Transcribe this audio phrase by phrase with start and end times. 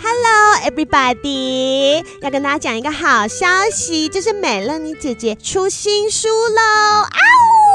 [0.00, 2.04] Hello, everybody！
[2.22, 7.02] 要跟大家讲一个好消息，就是美乐妮姐姐出新书喽！
[7.02, 7.67] 啊呜，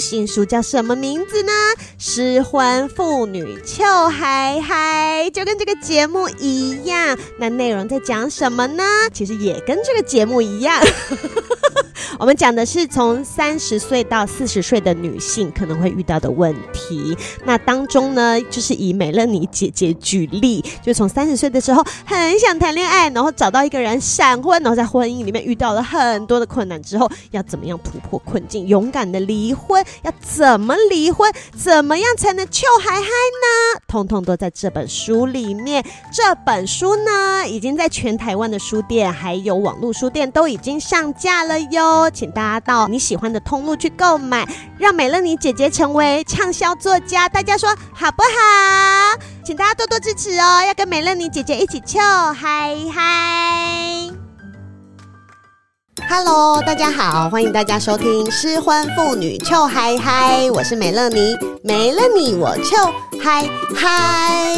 [0.00, 1.52] 新书叫什么名字呢？
[1.98, 7.18] 失婚妇女笑嗨嗨，就跟这个节目一样。
[7.38, 8.82] 那内容在讲什么呢？
[9.12, 10.80] 其实也跟这个节目一样。
[12.18, 17.16] 我们讲的是从三十岁到四十岁的女性可能会遇到的问题。
[17.44, 29.59] 那当中呢，就是以美乐妮姐姐举例，就从三十岁的时候很想谈恋爱，然后找到一个人闪婚，然后在婚姻里面遇到了很多的困难之后，要怎么样突破困境，勇敢的离婚？
[29.60, 31.30] 婚要怎么离婚？
[31.56, 33.80] 怎么样才能笑嗨嗨呢？
[33.86, 35.84] 通通都在这本书里面。
[36.12, 42.10] 这本书呢，已经在全台湾的书店还有网络书店都已经上架了哟。
[42.10, 47.28] 请大家到你喜欢的通路去购买，让美乐妮姐姐成为畅销作家。
[47.28, 49.20] 大家说好不好？
[49.44, 50.64] 请大家多多支持哦！
[50.66, 53.89] 要跟美乐妮姐姐一起笑嗨嗨
[56.08, 62.76] ！Hello，大家好，欢迎大家收听《失婚妇女臭嗨嗨》，我是美乐妮，没了你我臭
[63.22, 64.56] 嗨嗨。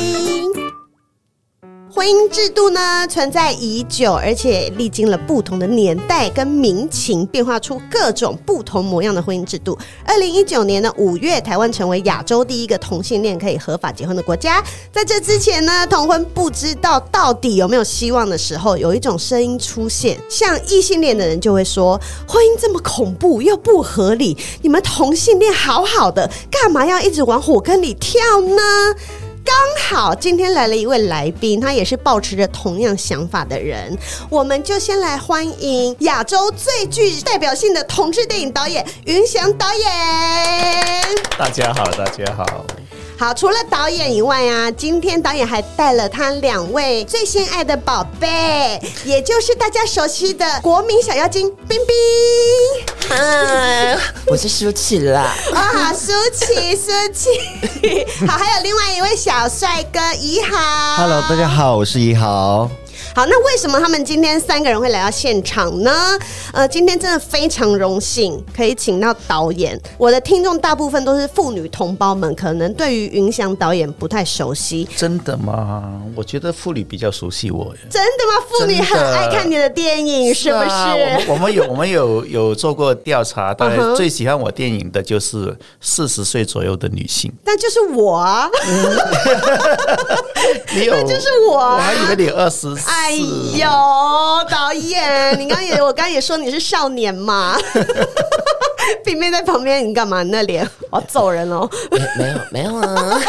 [1.95, 9.77] 婚姻制度呢，存在已久，而且历经了不同的年代跟民情，变化出各种不同模样的婚姻制度。
[10.07, 14.65] 二零一九年的五月，台湾成为亚洲第一个同性恋可以合法结婚的国家。
[14.91, 28.63] 在这之前呢，同婚不知道到底有没有希望的时候，有一种声音出现，像异性恋的人就会说：婚姻这么恐怖又不合理，你们同性恋好好的，干嘛要一直往火坑里跳呢？
[29.45, 29.55] 刚
[29.89, 33.97] 好今天来了一位来宾，他也是抱持着同样想法的人，
[34.31, 39.83] 我们就先来欢迎亚洲最具代表性的同志电影导演云翔导演。
[41.39, 42.65] 大家好，大家好。
[43.19, 51.95] 好，除了导演以外啊，今天导演还带了他两位最心爱的宝贝，也就是大家熟悉的国民小妖精冰冰。
[53.09, 53.97] 嗨，
[54.27, 55.35] 我是舒淇啦。
[55.55, 57.31] 啊，舒淇，舒淇。
[58.27, 60.57] 好，还有另外一位小帅哥怡豪。
[60.97, 62.69] Hello，大家好，我是怡豪。
[63.15, 65.93] 好，那为什么他们今天三个人会来到现场呢？
[66.53, 69.79] 呃，今天真的非常荣幸可以请到导演。
[69.99, 74.89] 我的听众大部分都是妇女同胞们，可能对于云翔导演不太熟悉。
[74.97, 76.01] 真的吗？
[76.17, 77.81] 我觉得妇女比较熟悉我耶。
[77.91, 78.33] 真的吗？
[78.49, 80.71] 妇女很爱看你的电影，是不是？
[80.71, 87.31] 是我们有我们有有做过调查，大概最喜欢我电影的就是四十岁左右的女性。
[87.45, 88.49] 那就是我啊！
[90.75, 90.95] 你有？
[90.95, 91.59] 那就是我。
[91.59, 92.75] 我还以为你二十。
[93.03, 93.69] 哎呦，
[94.49, 97.59] 导演，你刚刚也，我刚刚也说你是少年嘛。
[99.05, 100.23] 冰冰在旁边，你干嘛？
[100.23, 101.69] 你那脸， 我要揍人哦！
[102.19, 103.21] 没有，没有啊。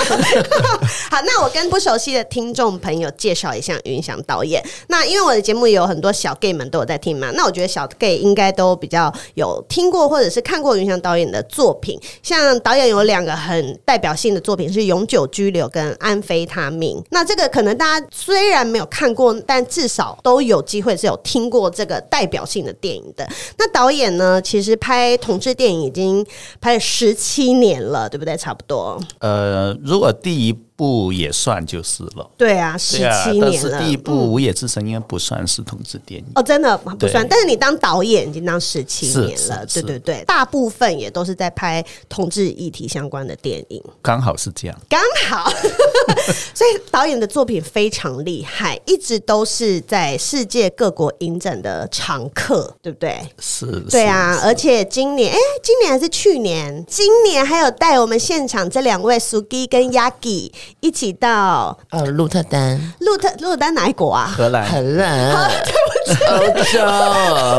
[1.10, 4.64] 好，那我跟不熟悉的听众朋友介绍一下云翔导演。
[4.88, 12.00] 那因为我的节目有很多小 gay 们都有在听嘛，那我觉得小 gay 应该都比较有听过或者是看过云翔导演的作品。
[12.22, 16.98] 像导演有两个很代表性的作品是《永久居留》跟《安非他命》。
[17.12, 23.28] 那这个可能大家虽然没有看过，但至少都有机会是有听过这个代表性的电影的。
[23.58, 26.26] 那导演呢，其实拍同这电影已经
[26.62, 28.38] 拍了十七年了，对不对？
[28.38, 28.98] 差不多。
[29.20, 30.58] 呃，如果第一。
[30.84, 32.30] 不也算就是了。
[32.38, 33.50] 对啊，十七年了。
[33.50, 37.26] 但是第一部《午夜之声》应该不算是同志电影哦，真的不算。
[37.30, 43.82] 但是你当导演已经当十七年了，对对对，大部分也都是在拍同志议题相关的电影。
[44.02, 45.50] 刚好是这样，刚好。
[46.54, 53.18] 所以导演的作品非常厉害，一直都是在世界各国影展的常客，对不对？
[53.40, 53.66] 是。
[53.90, 56.84] 对啊，而且今年，哎，今年还是去年？
[56.86, 60.52] 今年还有带我们现场这两位 Sugi 跟 Yagi。
[60.80, 64.30] 一起到呃，鹿特丹，鹿特鹿特丹哪一国啊？
[64.36, 65.32] 荷兰，荷兰。
[65.32, 66.44] 好，对不起，欧洲，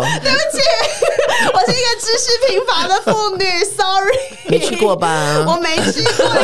[0.22, 0.58] 对不起，
[1.54, 4.14] 我是一个知识贫乏的妇女， sorry。
[4.46, 5.42] 没去过吧？
[5.46, 6.26] 我没去过？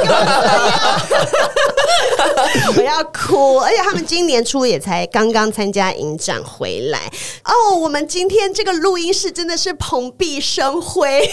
[2.77, 7.13] 我要哭，而且他们今年初也才刚刚参加影展回来。
[7.45, 11.29] 哦，我们今天这个录音室真的是蓬荜生辉。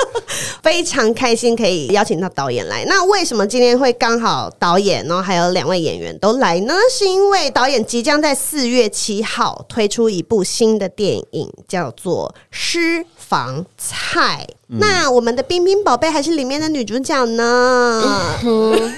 [0.62, 2.84] 非常开心可以邀请到导演来。
[2.86, 6.74] 那为什么今天会刚好导演，然后还有两位演员都来呢？
[6.90, 14.46] 是因为导演即将在四月七号推出一部新的电影，叫做《私房菜》。
[14.68, 18.02] 嗯、那我们的冰冰宝贝还是里面的女主角呢。
[18.44, 18.94] 嗯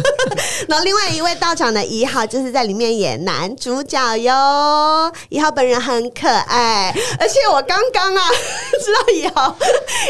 [0.68, 8.22] 然后另外一位到场的一号就是在里面演男主角哟，一号本人很可爱，而且我刚刚啊
[8.84, 9.56] 知道一号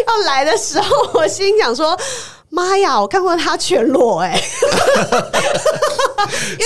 [0.07, 1.99] 要来的时候，我心想说。
[2.57, 2.99] 妈呀！
[2.99, 4.35] 我看过他全裸哎，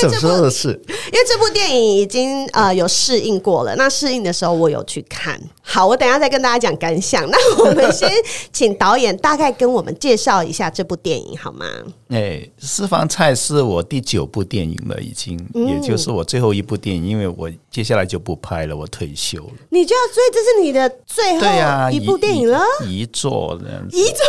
[0.00, 0.68] 什么时候的事？
[0.88, 3.74] 因为这部电影已经呃有适应过了。
[3.74, 5.40] 那适应的时候我有去看。
[5.62, 7.28] 好，我等一下再跟大家讲感想。
[7.28, 8.08] 那我们先
[8.52, 11.66] 请导演大概跟我们介绍一下这部电影好吗？
[12.08, 19.52] 哎、欸，私房菜是我第九部电影了，已经，嗯、也就是我最后一部电影，因为我接下来就不拍了，我退休了。
[19.70, 24.20] 你就要追，这是你的最后一部电影了，遗作这样子，遗作。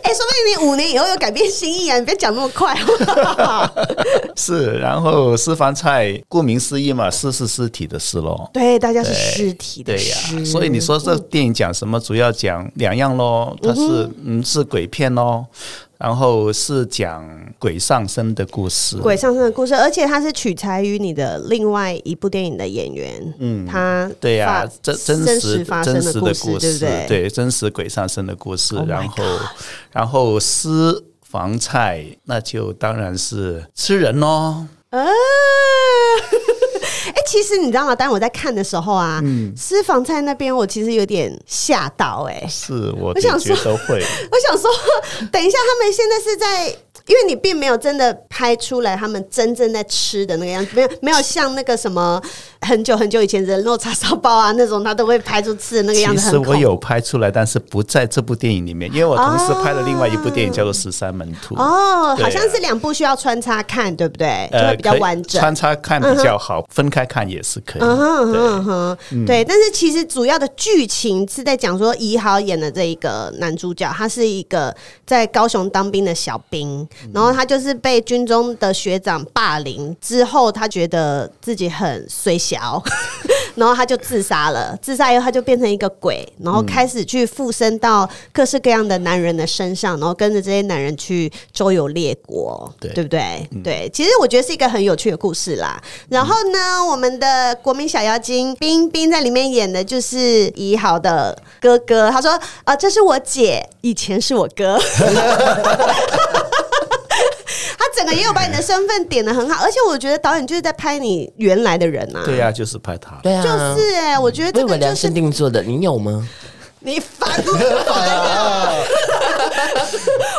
[0.10, 1.96] 哎、欸，说不定你五年以后又改变心意啊！
[1.96, 2.76] 你别讲那么快。
[4.34, 8.50] 是，然后私房菜，顾名思义嘛，尸是尸体的尸喽。
[8.52, 10.32] 对，大家是尸体的尸。
[10.32, 12.00] 对呀、啊，所以你说这电影讲什么？
[12.00, 13.56] 主要讲两样喽。
[13.62, 13.80] 它是
[14.24, 15.44] 嗯，嗯是鬼片喽。
[16.00, 27.06] 然后是讲鬼上身的故事，鬼上身的故事，而且它是取材于你的另外一部电影的演员，嗯，他对呀、啊，真真实发生的故事，对不对？
[27.06, 28.74] 对，真实鬼上身的故事。
[28.88, 29.24] 然后，
[29.92, 34.66] 然后私房菜，那就当然是吃人喽。
[34.88, 35.06] 啊
[37.30, 37.94] 其实你知道吗？
[37.94, 43.54] 当我在看的时候啊，嗯，私房菜那边我其实有点吓到、欸，哎，是我我想说
[43.86, 44.68] 会， 我想说，
[45.30, 46.76] 等一下，他们现在是在。
[47.10, 52.22] 因为你并没有真的拍出来他们真正在吃的那个样子，没有没有像那个什么
[52.60, 56.22] 很久很久以前人肉叉烧包啊那种，他都会拍出吃的那个样子。
[56.22, 61.56] 其实我有拍出来，但是不在这部电影里面，因为我同时拍了另外一部电影叫做《十三门徒》。
[61.60, 64.48] 哦，好像是两部需要穿插看，对不对？
[64.52, 65.40] 就会比较完整。
[65.40, 67.82] 穿插看比较好，分开看也是可以。
[67.82, 69.44] 嗯哼嗯哼，对。
[69.44, 74.72] 但是其实主要的剧情是在讲说，怡豪演的这一个男主角，他是一个
[75.04, 76.86] 在高雄当兵的小兵。
[77.12, 82.82] 然后他就是被军中的学长霸凌之后，他觉得自己很衰小，
[83.56, 84.76] 然后他就自杀了。
[84.80, 93.48] 自杀以后，他就变成一个鬼，然后开始去附身到各式各样的男人的身上，然后跟着这些男人去周游列国，对，对不对？
[93.52, 95.80] 嗯、对，其实我觉得是一个很有趣的故事啦。
[96.08, 102.10] 然后呢，我们的国民小妖精冰冰在里面演的就是怡豪的哥哥。
[102.10, 102.30] 他说
[102.64, 104.78] ：“啊、呃，这是我姐，以前是我哥。”
[107.80, 112.24] 他整个也有把你的身份点的很好，而且我觉得导演就是在拍你原来的人呐、啊。
[112.26, 113.18] 对呀、啊，就是拍他。
[113.22, 113.48] 对啊，就
[113.80, 116.28] 是哎、欸，我觉得这个、就是、量身定做的，你有吗？
[116.82, 118.72] 你烦不烦啊？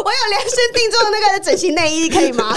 [0.03, 2.55] 我有量身定做的那个整形内衣，可以吗？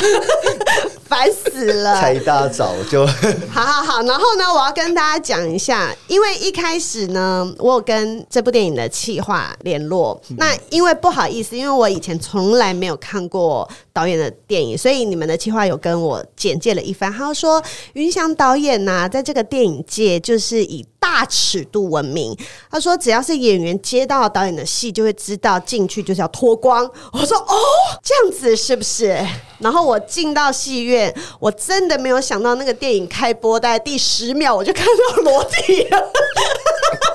[1.06, 2.00] 烦死了！
[2.00, 3.06] 才一大早就
[3.52, 10.18] 好好好，然后呢，我要跟大家讲一下，因为一开始呢，我有跟这部电影的企划联络。
[10.38, 17.10] 那因为不好意思，因为我以前从来没有看过导演的电影，所以你们的企划有跟我简介了一番。
[17.10, 17.62] 他说，
[17.92, 22.36] 云翔导演呐、在这个电影界就是以大尺度闻名。
[22.68, 26.84] 他说，只要是演员接到导演的戏，就会知道进去就是要脱光。
[27.12, 27.54] 我说哦，
[28.02, 29.16] 这样子是不是？
[29.60, 36.12] 然后我进到戏院，我真的没有想到那个电影开播大概第十秒，我就看到裸体了，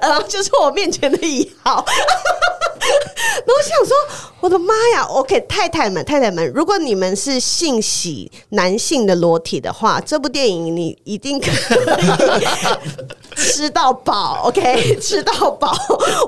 [0.00, 1.84] 然后 就是我面前的一号。
[2.80, 3.94] 然后我想说，
[4.40, 11.54] 我的妈呀！OK，太太们，太太们，如果你们是性喜男性的裸体的话，这部电影你一定可以
[13.36, 14.40] 吃到饱。
[14.44, 15.72] OK，吃到饱。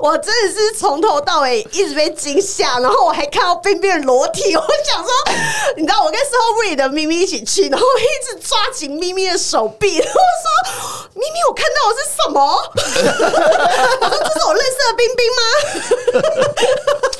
[0.01, 4.55] 我真的是从头到尾一直被惊吓，然后我还看到冰冰的裸体。
[4.55, 5.09] 我想说，
[5.75, 10.19] 你知道，我跟 Strawberry 的咪咪一起去，然后我一直抓紧咪咪的手臂，然后说
[11.15, 12.39] ：“咪咪，我看到的是什么？”
[14.01, 15.41] 我说：“这是我认识的冰冰吗？”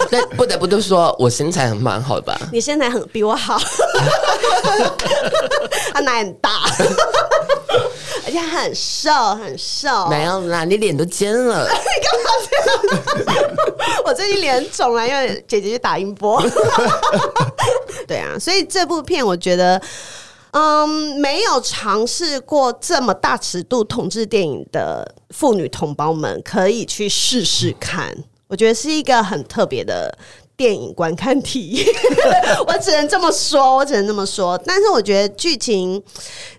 [0.11, 2.39] 但不得不都说，我身材很蛮好的吧？
[2.51, 3.59] 你身材很比我好，
[5.93, 6.51] 他奶很大，
[8.39, 10.07] 很瘦，很瘦。
[10.07, 11.67] 没有啦，你脸都尖了。
[11.69, 12.29] 你干嘛
[13.15, 13.55] 这样？
[14.05, 16.41] 我最近脸很肿了，因为姐姐去打音波。
[18.07, 19.81] 对啊，所以这部片我觉得，
[20.51, 20.87] 嗯，
[21.19, 28.15] 没有尝试过这么大尺度统治电影的妇女同胞们，可以去试试看。
[28.47, 30.15] 我觉得是一个很特别的
[30.55, 31.85] 电影观看体验，
[32.67, 34.55] 我只能这么说，我只能这么说。
[34.63, 36.01] 但是我觉得剧情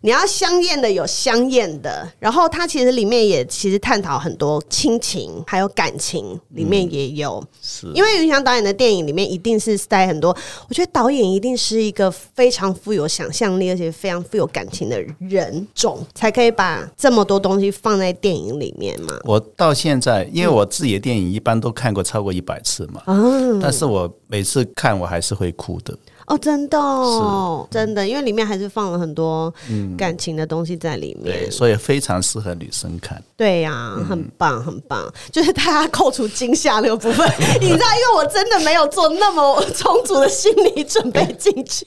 [0.00, 7.34] 你要香艳的有香艳的，然后它其实里面也其实探讨很多亲情还有感情，里面也有。
[7.34, 10.36] 嗯、是因为云翔导演的电影里面一定是塞很多，
[10.68, 19.14] 我觉得导演一定是一个非常富有想象力而且非常富有感情的人种，才可以把这么多东西放在电影里面嘛。
[19.22, 23.83] 我到现在，因为我自己的电影一般都看过超过一百次嘛，嗯，但是。
[23.84, 25.96] 我每次看我还是会哭的。
[26.26, 29.52] 哦，真的，哦，真的，因为里面还是放了很多
[29.98, 33.22] 感情的东西在里面，对，所以非常适合女生看。
[33.36, 41.86] 对呀，很棒，很棒， 就是大家扣除惊吓那个部分， 你知道，因为我真的没有做那么充足的心理准备进去，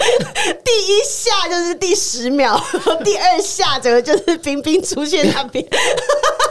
[0.64, 2.58] 第一下就是第十秒，
[3.04, 5.62] 第二下整个就是冰冰出现那边。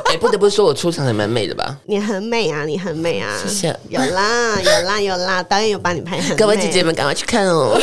[0.06, 1.76] 哎，不得不说，我出场还蛮美的吧？
[1.86, 3.76] 你很美啊，你很美啊，谢谢。
[3.90, 6.36] 有啦，有啦，有啦，导演有帮你拍很美。
[6.36, 7.78] 各位姐姐们，赶快去看哦！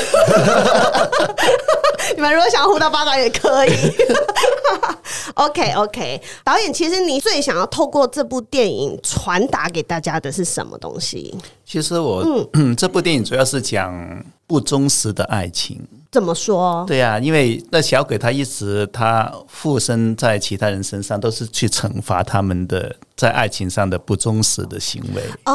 [2.15, 3.71] 你们如果想要互到八掌也可以。
[5.35, 11.35] OK OK，导演，其实你最想要透过这部电影传达给大家的是什么东西？
[11.65, 12.23] 其实我
[12.55, 15.81] 嗯， 这部电影主要是讲不忠实的爱情。
[16.11, 16.85] 怎么说？
[16.87, 25.23] 对呀、啊，因为那小鬼他一直他附身在其他人身上，都是去惩罚他们的在爱情上的不忠实的行为。
[25.45, 25.53] 哦，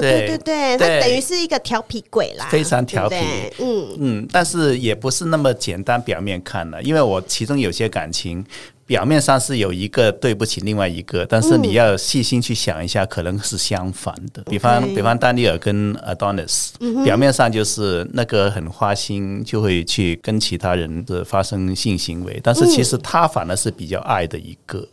[0.00, 3.16] 对对对，他等于是一个调皮鬼啦，非常调皮。
[3.58, 8.44] 嗯嗯，但是也不是那么简单，表面看了，因为我其中有些感情。
[8.86, 14.40] 表面上是有一个对不起另外一个，但是你要细心去想一下，可能是相反的。
[14.44, 16.70] 比方，比方丹尼尔跟 Adonis，
[17.02, 24.86] 表面上就是那个很花心，就会去跟其他人的发生性行为，但是其实他反而是比较爱的一个。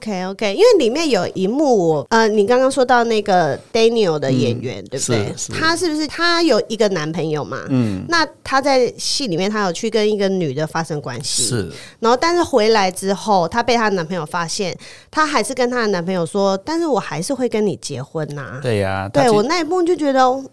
[0.00, 5.32] OK OK，因为里面有一幕我，呃，你刚刚说到那个 Daniel 的演员，嗯、对不对？
[5.36, 7.64] 是是他是不是他有一个男朋友嘛？
[7.68, 11.72] 嗯，那他在戏里面，他有去跟一个女的发生关系，是。
[11.98, 14.76] 然后，但是回来之后，他被他的男朋友发现，
[15.10, 20.46] 他还是跟他的男朋友说：“但是我还是会跟你结婚呐、啊。”对呀、啊，对我那一幕就觉得，哦，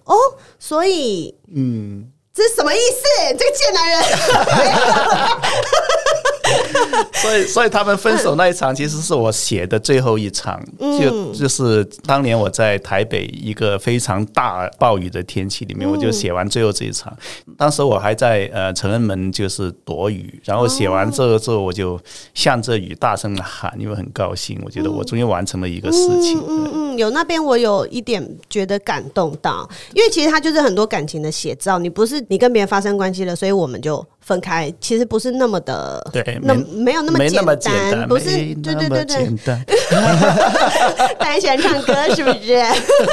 [0.57, 3.37] 所以，嗯，这是什么意思？
[3.37, 4.01] 这个贱男人。
[7.13, 17.15] 所以，所以他们分手那一场，其实是我写的最后一场，就就是当年我在台北一个非常大暴雨的天气里面，我就写完最后这一场。
[17.58, 22.00] 当时我还在呃成人门就是躲雨，然后写完这个之后，我就
[22.34, 26.39] 向着雨大声的喊，因为很高兴，我觉得我终于完成了一个事情。
[26.48, 31.79] 嗯嗯，有那边我有一点觉得感动到，因为其实他就是很多感情的写照。
[31.79, 34.05] 你不是你跟别人发生关系了，所以我们就。
[34.25, 37.20] 分开其实不是那么的，对，那没，没有那么
[37.55, 39.29] 简单，不是，对对对对，
[41.20, 42.60] 大家喜欢唱歌是不是？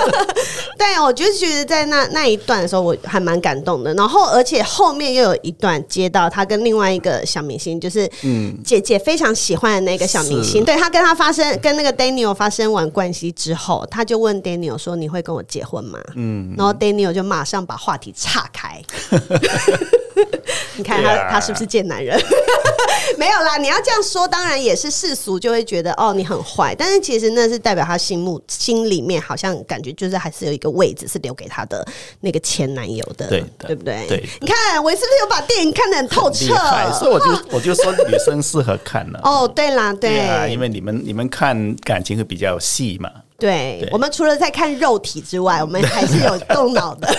[0.78, 3.92] 对，我就觉得在那那一段的时候，我还蛮感动的。
[3.92, 18.82] 然后，而且后面又有一段接到他跟另外一个小明星，就是嗯，姐姐非常喜欢的那个小明星，嗯、对他跟他发生跟那个 Daniel 发生完关系之后，他就问 Daniel 说：“你会跟我结婚吗？”嗯，然后 Daniel 就马上把话题岔开。
[20.76, 22.18] 你看他.他是不是贱男人？
[23.18, 26.74] 没有啦，你要这样说，当然也是世俗就会觉得哦，你很坏。
[26.74, 31.86] 但是其实那是代表他心目心里面好像感觉就是还是有一个位置是留给他的
[32.20, 34.06] 那个前男友的，对，对不对？
[34.08, 36.54] 对，你看我是不是有把电影看得很透彻？
[36.98, 39.20] 所以我就 我就说女生适合看了。
[39.22, 43.10] 哦，对啦，对，对啊，因为你们你们看感情会比较细嘛。
[43.42, 47.12] 对，对我们除了在看肉体之外，我们还是有动脑的。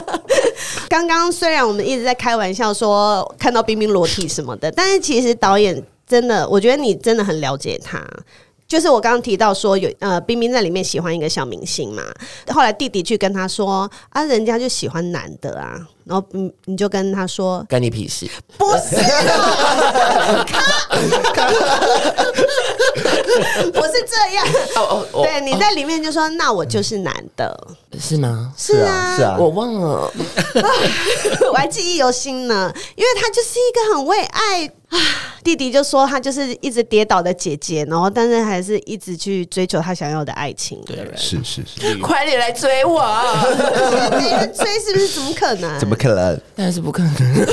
[0.86, 8.06] 刚刚虽然我们一直在开玩笑说看到冰冰裸体什么的，但是其实导演真的，我觉得你真的很了解他。
[8.68, 12.04] 就是我刚刚提到说有呃，冰冰在里面喜欢一个小明星嘛，
[12.54, 18.30] 后来弟弟去跟他说啊，人家就喜欢男的啊，然后嗯，你就跟他说干你屁事？
[18.56, 18.94] 不是，
[23.72, 24.46] 不是这样。
[24.76, 27.58] 哦哦哦，对，你在里面就说那我就是男的，
[27.98, 28.52] 是吗？
[28.56, 30.12] 是啊，是啊，我忘了，
[31.50, 34.70] 我还记忆犹新呢，因为他就是一个很为爱。
[34.90, 34.98] 啊，
[35.44, 40.82] 弟弟就说他就是一直跌倒的姐姐，然后但是还是一直去追求他想要的爱情。
[40.84, 42.98] 对，是是是， 快点来追我！
[44.18, 45.06] 没人追是不是？
[45.06, 45.78] 怎么可能？
[45.78, 46.36] 怎么可能？
[46.56, 47.46] 当然是不可能。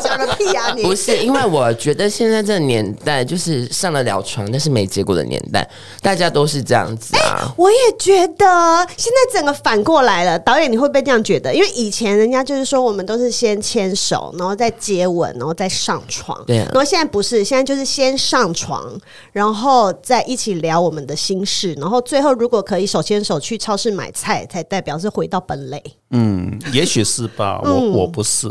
[0.00, 0.84] 讲个屁啊你！
[0.84, 5.68] 不是，因为我觉得现在这个年代就是上得了床但是没结果的年代，
[6.00, 7.42] 大家都是这样子啊。
[7.42, 11.54] 欸、我也觉得现在整个反过来了，导演你会不会这样觉得？
[11.54, 16.42] 因为以前人家就是说我们都是先牵手，然后再接吻，然后再上床。
[16.46, 16.66] 对啊。
[16.72, 18.92] 然后现在不是，现在就是先上床，
[19.32, 25.82] 然后再一起聊我们的心事，然后最后如果可以手牵手去超市买菜，才代表是回到本垒。
[26.14, 28.46] 嗯，也许是吧，我我不是。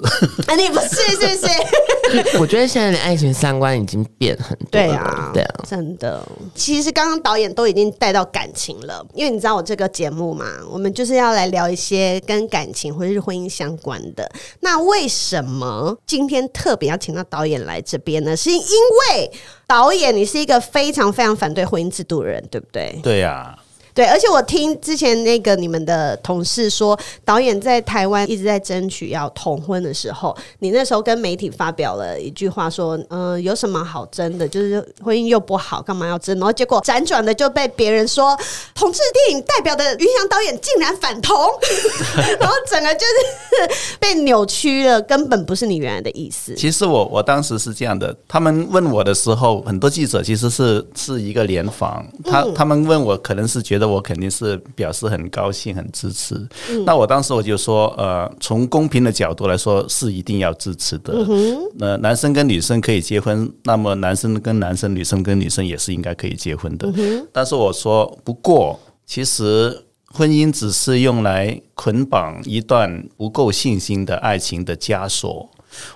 [0.47, 2.37] 啊，你不是是不是？
[2.41, 4.87] 我觉得现在的爱情三观已经变很多了。
[4.87, 6.27] 对啊，对啊，真的。
[6.55, 14.29] 其实刚刚导演都已经带到感情了，因为你知道我这个节目嘛，我们就是要来聊一些跟感情或者是婚姻相关的。
[14.61, 18.35] 那为什么今天特别要请到导演来这边呢？
[18.35, 19.31] 是因为
[19.67, 22.99] 导演你是一个非常非常反对婚姻制度的人，对不对？
[23.03, 23.57] 对呀。
[23.93, 34.47] 对，而且我听之前那个你们的同事说，导演在台湾一直在争取要同婚的时候，你那时候跟媒体发表了一句话说：“嗯、呃，有什么好争的？
[34.47, 38.37] 就是婚姻又不好，干嘛要争？”然后结果辗转的就被别人说，
[38.73, 41.35] 同志电影代表的云翔导演竟然反同，
[42.39, 46.55] 然后整个就是被扭曲了，根本不是你原来的意思。
[46.55, 53.80] 其实我我当时是这样的，他们问我的时候，很多记者其实是是一个联防，他、嗯、他们问我可能是觉得。
[53.87, 56.35] 我肯定是表示很高兴、很支持。
[56.69, 61.13] 嗯、那我当时我就说，呃，从公平的角度来说，是一定要支持的。
[61.13, 66.91] 那、嗯呃、男生跟女生可以结婚，那么男生跟男生、女生跟女生也是应该可以结婚的。
[66.95, 69.83] 嗯、但是我说，不过其实
[70.13, 75.49] 婚姻只是用来捆绑一段不够信心的爱情的枷锁，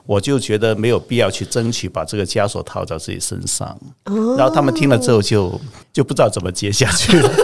[0.06, 3.68] 我就觉得没有必要去争取把这个枷锁套在自己身上。
[4.06, 5.60] 哦、然后他们听了之后就
[5.94, 7.30] 就不知道怎么接下去了。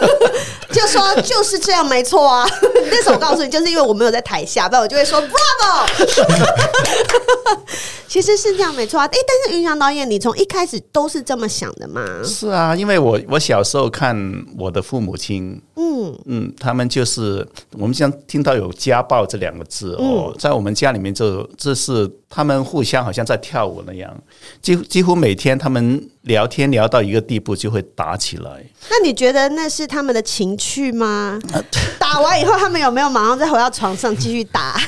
[0.71, 2.47] 就说就是这样，没错啊。
[2.89, 5.87] 那时候我告诉你，就是因为我没有在台下，不然我就会说 Bravo。
[8.07, 9.05] 其实是这样，没错啊。
[9.05, 12.03] 哎，但是云翔导演，你从一开始都是这么想的吗？
[12.23, 14.15] 是啊，因为我我小时候看
[14.57, 24.23] 我的父母亲，嗯嗯，他们就是我们像听到有家暴这两个字哦，在我们家里面就这是他们互相好像在跳舞那样，
[24.61, 28.63] 几乎几乎每天他们聊天聊到一个地步就会打起来。
[28.89, 31.39] 那你觉得那是他们的情趣吗？
[31.97, 34.79] 打完以后，他们有没有马上再回到床上继续打？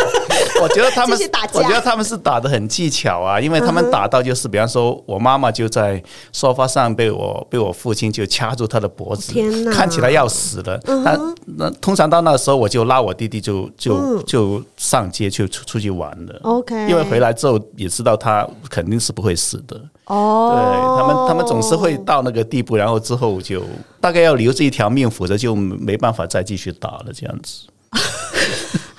[0.60, 1.18] 我觉得他们，
[1.54, 10.78] 我觉得他们是打的很技巧啊，因为他们打到就是，比方说我妈妈就在沙发上被我被我父亲就掐住她的脖子，天哪，看起来要死了。
[10.86, 16.38] 那那通常到那时候，我就拉我弟弟就就就上街去出出去玩了。
[16.42, 19.80] OK，因为回来之后也知道他肯定是不会死的。
[20.06, 23.62] 哦，对他们，他们总是会到那个地步，然后之后就
[24.00, 27.66] 大概要留这一条命，否则就没办法再继续打了，这样子。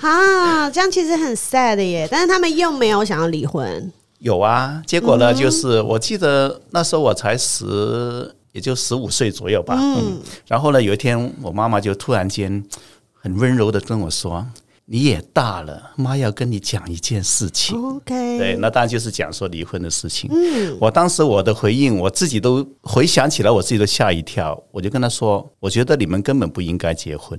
[0.00, 3.92] 啊，这样其实很 sad 耶，但是他们又没有想要离婚。
[4.18, 9.76] 有啊，结果呢，就是我记得那时候我才十，也就十五岁左右吧。
[9.78, 12.64] 嗯，然后呢，有一天我妈妈就突然间
[13.12, 14.44] 很温柔的跟我说。
[14.88, 17.76] 你也大了，妈要跟你讲一件事情。
[17.76, 20.30] OK，对，那当然就是讲说离婚的事情。
[20.32, 24.56] 嗯，我当时我的回应，我自己都回想起来，我自己都吓一跳。
[24.70, 27.36] 我就跟他说，我觉得你们根本不应该结婚。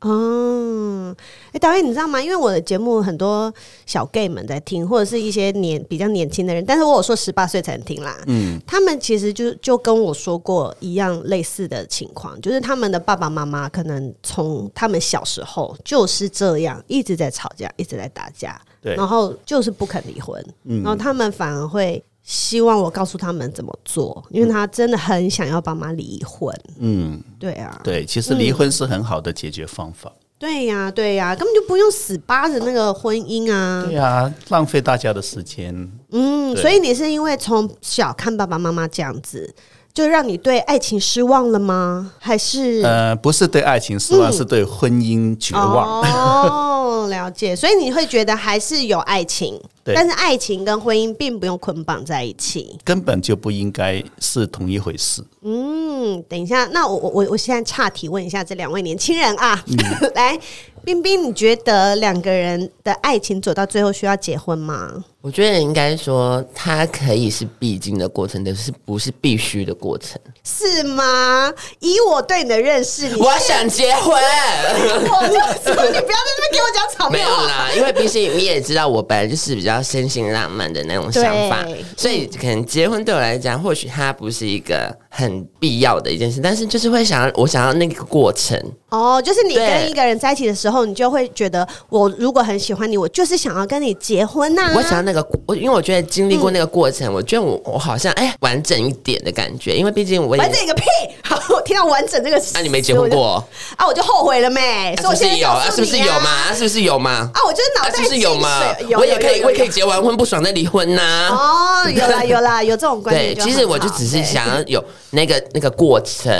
[0.00, 1.14] 哦，
[1.52, 2.22] 哎，导演，你知道吗？
[2.22, 3.52] 因为我的节目很多
[3.84, 8.16] 小 gay 们在听，或者是一些年比较年轻的人，但是我有说十八岁才能听啦。
[8.26, 22.02] 嗯，他们其实就就跟我说过一样类似的情况，就是他们的爸爸妈妈可能从他们小时候就是这样，一直在吵架，一直在打架，对，然后就是不肯离婚，嗯，然后他们反而会。
[22.30, 26.54] 希望我告诉他们怎么做，因为他真的很想要爸妈离婚。
[26.78, 30.08] 嗯，对啊，对，其实离婚是很好的解决方法。
[30.14, 33.82] 嗯、对呀、啊，对呀、啊，根本就不用死扒着那个婚姻啊。
[33.84, 35.74] 对呀、啊，浪费大家的时间。
[36.12, 39.52] 嗯，所以你是因为从小看爸爸妈妈这样子，
[39.92, 42.12] 就让你对爱情失望了吗？
[42.20, 46.00] 还是呃，不是对爱情失望，嗯、是对婚姻绝望。
[46.00, 47.54] 哦，了解。
[47.56, 49.60] 所以你会觉得还是有爱情。
[49.92, 55.20] 但是爱情跟婚姻并不用捆绑在一起，根本就不应该是同一回事。
[55.42, 59.76] 嗯，等一下，那我我我现在岔提问一下这两位年轻人啊，嗯、
[60.14, 60.38] 来，
[60.84, 65.02] 冰冰，你觉得两个人的爱情走到最后需要结婚吗？
[65.22, 71.50] 我觉得应该说，它可以是必经的过程，但是不是必须的过程，是吗？
[71.78, 77.24] 以我对你的认识，你我想结婚， 我就说你不要在那边给我讲场面。
[77.24, 79.70] 没有啦，因为毕竟你也知道，我本来就是比较。
[79.70, 81.64] 比较深情浪漫的那种想法，
[81.96, 88.56] 所以可能结婚对我来讲，或许它不是一个很必要的一件事，但是就是会想要我想要那个过程。
[88.90, 94.72] 哦，就是你跟一个人在一起的时候，你就会觉得，我如果很喜欢你，我就是想要跟你结婚呐、啊。
[94.74, 100.84] 我想要那个，我因为我觉得经历过那个过程，嗯、我觉得我我好像哎、欸、完整一点的感觉，因为毕竟我也完整一个屁。
[101.22, 103.44] 好，我听到完整这个词，那、啊、你没结婚过
[103.76, 103.86] 啊？
[103.86, 104.96] 我就后悔了没？
[105.00, 105.70] 是不是有啊？
[105.70, 106.52] 是不是有吗？
[106.52, 107.30] 是不是有吗？
[107.32, 108.60] 啊，我就是脑袋、啊、是不是有吗？
[108.96, 111.28] 我也可以，我也可以结完婚不爽再离婚呐、啊。
[111.30, 113.36] 哦，有啦有啦，有这种观念。
[113.36, 116.32] 对，其实我就只是想要有那个那个过程。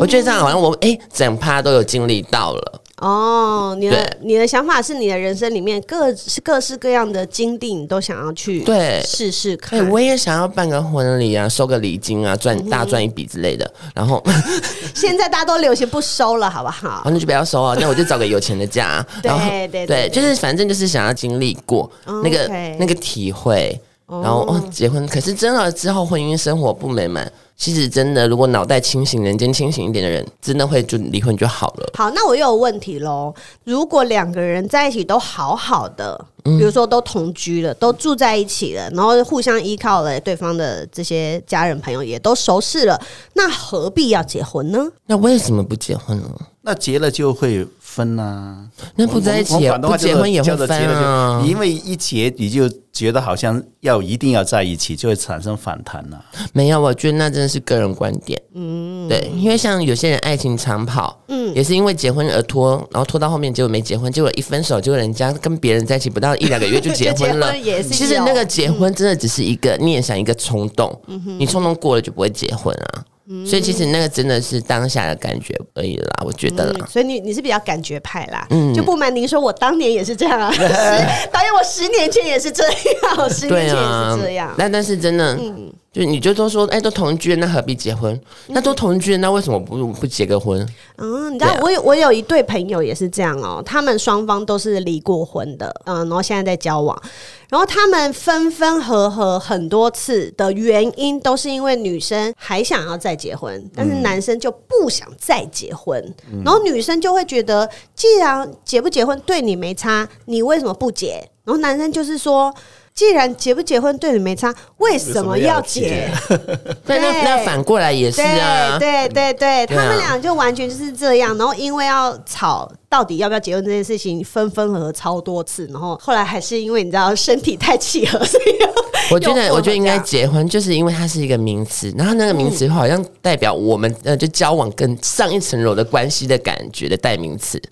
[0.00, 2.82] 我觉得这样好像我哎、欸，整趴都有经历到了。
[2.96, 9.78] 哦，你的你的想法是你的人生里面各是各式各样的经历，你都想要去对试试看。
[9.78, 13.72] 对，我也想要办个婚礼啊，收个礼金啊，赚大赚一笔之类的。
[13.94, 14.20] 然后
[14.96, 17.02] 现在大家都流行不收了，好不好？
[17.08, 19.00] 那就不要收啊，那我就找个有钱的嫁。
[19.22, 21.88] 对 然后对对，对，就是反正就是想要经历过
[22.24, 25.06] 那个 Okay 那个体会，然后哦结婚。
[25.06, 27.30] 可是真的之后婚姻生活不美满。
[27.58, 31.90] 其实真的，如果脑袋清醒、人间清醒一点的人，真的会就离婚就好了。
[31.94, 33.34] 好，那我又有问题喽。
[33.64, 42.96] 如果两个人在一起都好好的，比如说都同居了，都住在一起了，然后互相依靠了对方的这些家人朋友也都熟识了，
[43.34, 44.88] 那何必要结婚呢？
[45.06, 46.30] 那为什么不结婚呢？
[46.62, 47.66] 那结了就会
[47.98, 48.62] 分呐、啊，
[48.94, 51.42] 那不在一起也不结婚也会分啊。
[51.44, 56.22] 因为一结你就觉得好像要一定要在一起，就会产生反弹呐、啊。
[56.52, 58.40] 没有，我觉得那真的是个人观点。
[58.54, 67.52] 嗯，对，因为像有些人爱情长跑，嗯，也是因为结婚而拖，然后拖到后面结果没结婚，结果一分手，结果人家跟别人在一起不到一两个月就结婚了。
[67.90, 70.96] 其实那个结婚真的只是一个念想，一个冲动。
[71.08, 73.04] 嗯哼，你冲动过了就不会结婚啊。
[73.46, 76.78] 所以其实那个真的是当下的感觉而已啦，我觉得啦。
[76.80, 80.50] 嗯、所以你你是比较感觉派啦，嗯，就不瞒您说，我当年也是这样啊。
[81.30, 84.54] 导演，我十年前也是这样，十年前也是这样。
[84.56, 85.72] 那、啊、但是真的，嗯。
[85.90, 88.20] 就你就都说，哎、欸，都同居，那何必结婚？
[88.48, 90.60] 那都同居，那为什么不不结个婚？
[90.96, 97.00] 嗯，你知道，我有我有一对朋友也是这样哦，他们双方都是离过婚的，嗯，然后现在在交往，
[97.48, 105.98] 然后他们分分合合很多次的原因，都是因为女生还想要再结婚，但是男生就不想再结婚，
[106.30, 111.26] 嗯、然后女生就会觉得，既然结不结婚对你没差，你为什么不结？
[111.44, 112.54] 然后男生就是说。
[112.98, 116.10] 既然结不结婚对你没差，为什么要结？
[116.84, 118.76] 对，那那反过来也是啊。
[118.76, 121.38] 对对对，对，他们俩就完全就是这样。
[121.38, 125.64] 然后因为要吵到底要不要结婚这件事情，分分合合超多次。
[125.68, 128.44] 然后后来还是因为你知道身体太契合，所以
[129.14, 131.94] 我觉得我觉得应该结婚，就是因为它是一个名词。
[131.96, 137.62] 然后那个名词好像代表我们呃就交往更上一层楼的关系的感觉的代名词。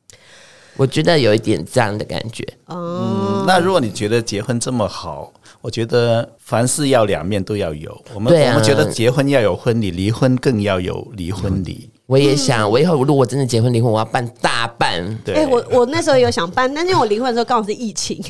[0.77, 2.47] 我觉得有一点这样的感觉。
[2.69, 8.05] 嗯，那如果你觉得结婚这么好，我觉得凡事要两面都要有。
[8.15, 11.89] 我们、啊、我们觉得结婚要有婚礼，离婚更要有离婚礼。
[12.07, 15.03] 我也想，我以后如果真的结婚离婚，我要办大办。
[15.25, 18.23] 对，哎、欸，我我那时候有想办，但是我离婚的时候刚好是疫情，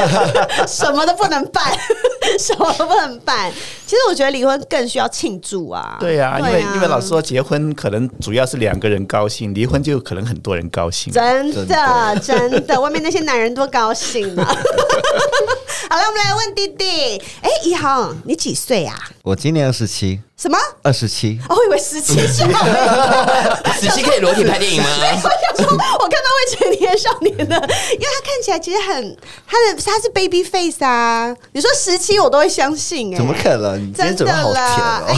[0.68, 1.64] 什么都不能办，
[2.38, 3.50] 什么都不能办。
[3.86, 5.96] 其实我觉得离婚更需要庆祝啊。
[5.98, 11.10] 对啊，对啊，因为因为老师说结婚可能主要是两个人高兴，离婚就可能很多人高兴。
[11.10, 14.54] 真的真的，外面那些男人多高兴啊！
[15.96, 17.16] 好了，我们来问弟弟。
[17.40, 18.94] 哎、欸，一航，你几岁啊？
[19.22, 20.20] 我今年二十七。
[20.36, 20.58] 什么？
[20.82, 21.40] 二十七？
[21.48, 22.44] 我以为十七岁。
[23.80, 24.86] 十七可以裸体拍电影吗？
[25.24, 27.56] 我想说，我看到未成年少年的，
[27.94, 29.16] 因为他看起来其实很，
[29.48, 31.34] 他的他是 baby face 啊。
[31.52, 33.16] 你说十七，我都会相信哎、欸。
[33.16, 33.80] 怎么可能？
[33.80, 35.02] 你今天怎么好甜哦？
[35.08, 35.14] 哎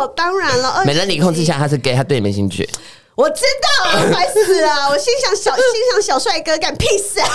[0.00, 2.68] 呦，当然了， 没人你控制下，他是 gay，他对你没兴趣。
[3.14, 3.42] 我知
[3.84, 4.88] 道， 烦死了！
[4.90, 7.28] 我心想小心想小帅哥干屁事啊！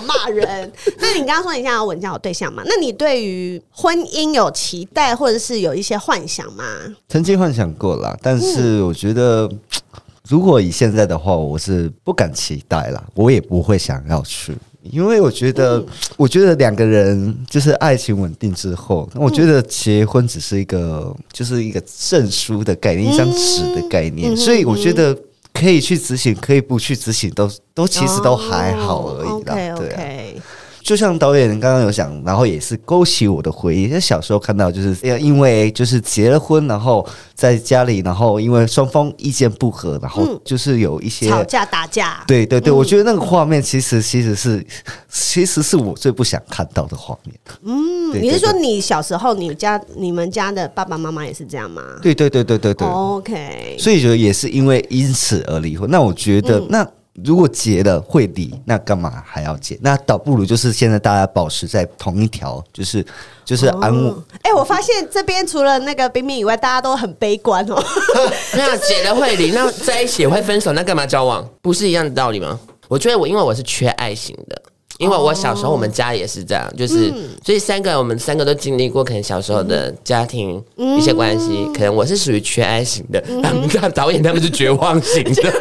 [0.00, 0.72] 骂人？
[0.98, 2.62] 那你刚刚说你现在要稳交有对象嘛？
[2.66, 6.64] 那你对于婚姻有期待或者是有一些幻想吗？
[7.08, 9.60] 曾经幻想过啦，但是我觉得，嗯、
[10.28, 14.56] 如果以现在的话，我是不敢期待啦，我也不会想要去。
[14.90, 25.16] 因为我觉得，嗯、我觉得两个人就是爱情稳定之后，那我觉得结婚只是一个，就是一个证书的概念，嗯、一张纸的概念，嗯、所以我觉得
[25.52, 29.54] 可以去执行，可以不去执行，都都其实都还好而已啦。
[29.76, 30.42] 对啊。
[30.82, 34.00] 就像导演刚刚有讲，然后也是勾起我的回忆。
[34.00, 42.24] 小时候看到，就是因为就是结了婚，然后在家里，然后因为双方意见不合，然后就是有一些吵架打架。
[42.26, 44.64] 对对对，我觉得那个画面其实其实是
[45.08, 47.36] 其实是我最不想看到的画面。
[47.62, 51.82] 嗯，你是说你小时候你家你们家的爸爸妈妈也是这样吗？
[52.02, 52.88] 对对对对对对。
[52.88, 55.88] OK，所以就也是因为因此而离婚。
[55.90, 56.86] 那我觉得那。
[57.24, 59.78] 如果结了会离，那干嘛还要结？
[59.82, 63.04] 那倒不如就是现在大家保持在同一条，就是
[63.44, 64.06] 就是安稳。
[64.42, 67.82] 哎、哦欸，我发现这边除了那个冰冰以外，大家都很悲观哦。
[68.56, 71.46] 那结了会离，那在一起会分手，那干嘛交往？
[71.60, 72.58] 不是一样的道理吗？
[72.88, 74.62] 我觉得我因为我是缺爱型的。
[74.98, 85.52] 因为我小时候我们家也是这样，就是、嗯、所以三个我们三个都经历过，可能小时候的家庭一些关系，嗯、可能我是属于缺爱型的，那、嗯、 导演他们是绝望型的。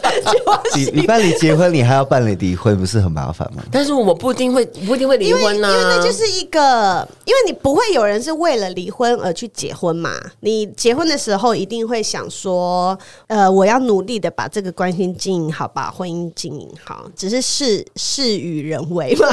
[0.75, 3.63] 你你办理结婚，你还要办理离婚，不是很麻烦吗？
[3.71, 10.11] 但是我不一定会不一定会离婚呢、啊，因为那就是一个，因为你不会有人是为了离婚而去结婚嘛。
[10.41, 19.27] 你结婚的时候一定会想说，呃，我要努力的把这个关系经营好，把婚姻经营好，只是事事与人为嘛。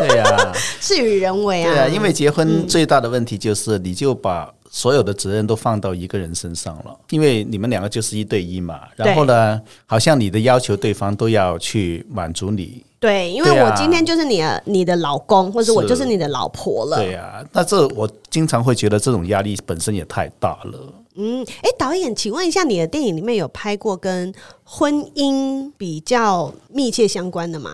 [0.00, 1.70] 对呀、啊， 事与人为啊。
[1.70, 4.52] 对啊，因为结婚最大的问题就是，你就把。
[4.76, 8.80] 所有的责任都放到一个人身上了，因为你们两个就是一对一嘛。
[8.94, 12.84] 然后呢，好像你的要求对方都要去满足你。
[13.00, 16.98] 对，因为我今天就是你的你的老公，或者我就是你的老婆了。
[16.98, 20.92] 对呀，那这我经常会觉得这种压力本身也太大了。
[21.14, 24.30] 嗯，哎，导演，请问一下，你的电影里面有拍过跟
[24.62, 27.70] 婚姻比较密切相关的吗？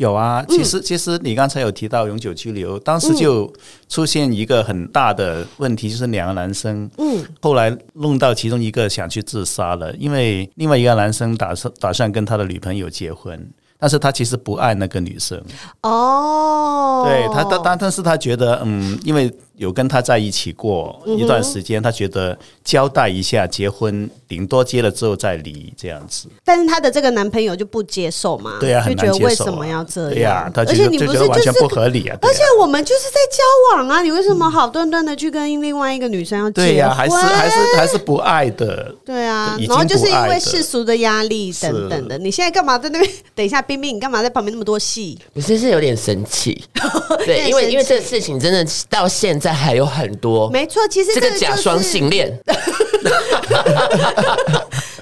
[0.00, 3.52] 有啊，其实其实你刚才有提到永久居留，当时就
[3.86, 13.46] 出现一个很大的问题，就是两个男生，嗯，后来弄到其中一个想去自杀了，因为另外一个男生打算打算跟他的女朋友结婚，
[13.78, 15.38] 但是他其实不爱那个女生，
[15.82, 19.30] 哦，对他，但但但是他觉得，嗯，因为。
[19.60, 26.28] 有跟他在一起过一段时间，他觉得交代一下结婚，顶多结了之后再离这样子。
[26.42, 28.56] 但是他的这个男朋友就不接受嘛？
[28.58, 29.26] 对啊，很难接受。
[29.26, 30.14] 为什么要这样？
[30.14, 32.16] 对啊，他觉得就觉得完全不合理啊！
[32.22, 36.70] 而且我们就是在交往啊，你为什么好端端的去跟另外一个女生要结婚？
[36.70, 38.94] 对呀，还是还是还是不爱的。
[39.04, 42.16] 对啊，然后就是因为世俗的压力等等的。
[42.16, 43.12] 你现在干嘛在那边？
[43.34, 45.18] 等一下，冰冰，你干嘛在旁边那么多戏？
[45.34, 46.64] 我其实是有点生气。
[47.26, 52.30] 对，因为因为这个事情真的到现在还有很多，没错，其实这个假双性恋。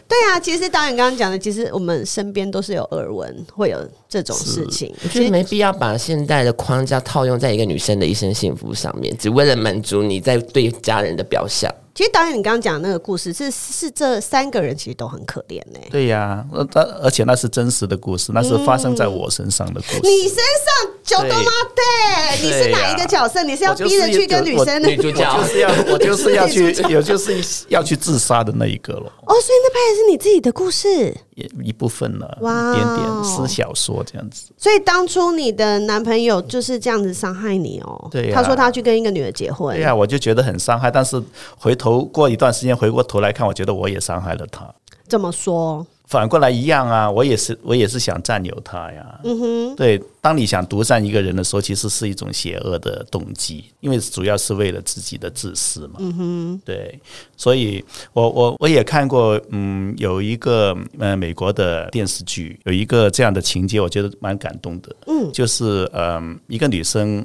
[0.09, 11.71] 对啊，其实导演刚刚讲的，其实我们身边都是有耳闻会有这种事情，我觉得没必要把现代的框架套用在一个女生的一生幸福上面，只为了满足你在对家人的表象。
[11.99, 15.81] 其实导演，你刚刚讲那个故事是是这三个人其实都很可怜呢。
[15.91, 16.65] 对呀，而
[17.03, 20.01] 而且那是真实的故事，那是发生在我身上的故事。
[20.05, 21.51] 你身上就多吗？
[21.75, 23.43] 对，你是哪一个角色？
[23.43, 24.89] 你是要逼着去跟女生的？
[24.89, 25.43] 女主角？
[25.43, 29.13] 就是要 我就是要去，有就是要去自杀的那一个了。
[29.27, 34.53] 哦，所以那拍的是你自己的故事，也一部分了，哇，一点点是小说这样子。
[34.57, 38.09] 所以当初你的男朋友就是这样子伤害你哦。
[38.11, 39.77] 对，他说他要去跟一个女的结婚。
[39.77, 41.23] 对呀，我就觉得很伤害，但是
[41.57, 42.05] 回头。
[42.09, 44.69] 过一段时间回过头来看，我觉得我也伤害了他。
[45.09, 45.87] 怎么说？
[46.07, 49.21] 反过来一样啊，我也是，我也是想占有他呀。
[49.25, 55.97] 嗯哼，对，当你想独占一个人的时候，其实是一种邪恶的动机，因为主要是为了自己的自私嘛。
[55.99, 56.99] 嗯哼，对，
[57.37, 64.97] 所以我我我也看过，嗯，有一个呃美国的电视剧，有一个这样的情节，我觉得蛮感动的。
[65.09, 67.23] 嗯，就是嗯、呃，一个女生，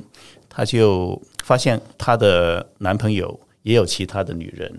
[0.50, 3.40] 她就发现她的男朋友。
[3.64, 4.70] 也有其他的女人，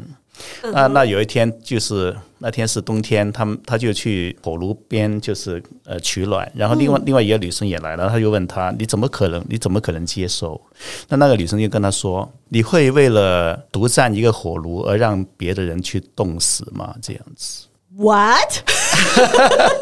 [0.73, 10.61] 那那有一天就是那天是冬天，他们他就去火炉边就是呃取暖，然后另外另外一个女生也来了，他就问他，你怎么可能你怎么可能接受？
[11.09, 16.95] 那那个女生就跟他说，你会为了独占一个火炉而让别的人去冻死吗？
[17.01, 17.67] 这样子
[17.97, 18.59] ？What？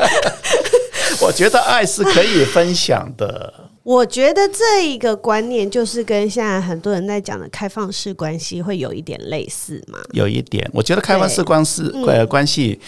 [1.23, 3.53] 我觉得爱是可以分享的。
[3.83, 9.99] 我觉得这一个观念就是跟现在很多人在讲的开放式关系会有一点类似嘛？
[10.13, 12.79] 有一点，我觉得开放式关系呃关系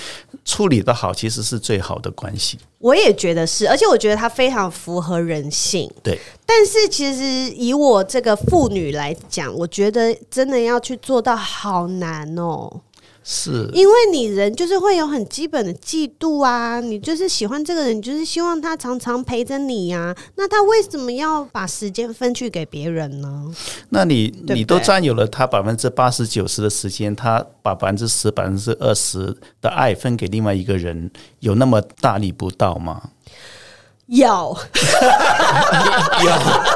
[0.45, 2.59] 处理得好，其实是最好的关系。
[2.79, 5.91] 我也觉得是，而且我觉得它非常符合人性。
[6.03, 7.23] 对，但是其实
[7.57, 12.71] 以我这个妇女来讲，我觉得真的要去做到好难哦。
[13.27, 20.17] 是，因为你人就是会有很基本的嫉妒啊，你就是喜欢这个人，你就是希望他常常陪着你呀、啊。
[20.35, 23.51] 那他为什么要把时间分去给别人呢？
[23.89, 31.11] 那你你都占有了他百分之八十九十的时间，他把百分之十百分之二十的爱分给另外一个人，
[31.41, 33.01] 有那么大逆不道吗？
[34.07, 34.55] 有，
[36.27, 36.74] 有。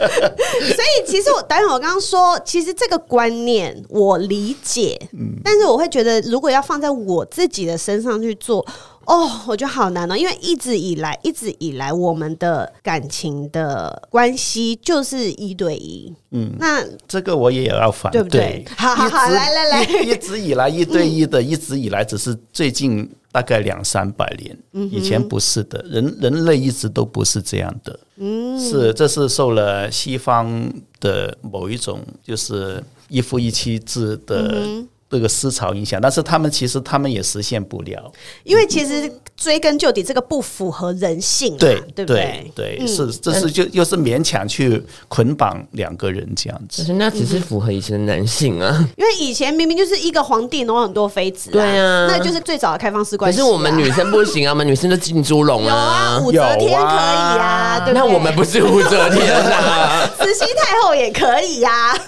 [0.74, 4.98] 所以，其实我等会我刚刚说，其实这个观念我理解，
[5.44, 8.64] 但是我会觉得，如果要放在我自己的身上去做，
[9.10, 18.64] 哦，我觉得好难哦，因为一直以来，一直以来，我们的感情的关系就是一对一，嗯，那这个我也要反对，对不对？
[18.76, 23.10] 好好好，来来来，一直以来一对一的， 一直以来只是最近。
[23.32, 30.68] 大概两三百年，以前不是的，人人类一直都不是这样的，嗯是这是受了西方
[30.98, 34.66] 的某一种就是一夫一妻制的。
[35.10, 38.12] 这个思潮影响，但是他们其实他们也实现不了，
[38.44, 42.50] 因为其实追根究底，这个不符合人性，对对不对？
[42.54, 53.38] 对，对是这是就又是勉强去捆绑两个人这样子，可是那只是符合以前的男性啊，因为以前明明就是一个皇帝，然后很多妃子，对啊，那就是最早的开放式关系。
[53.38, 58.00] 可是我们女生不行啊， 我们女生都进猪笼啊，武则天可以啊，对不对？
[58.00, 61.98] 那我们不是武则天啊，慈禧太后也可以呀。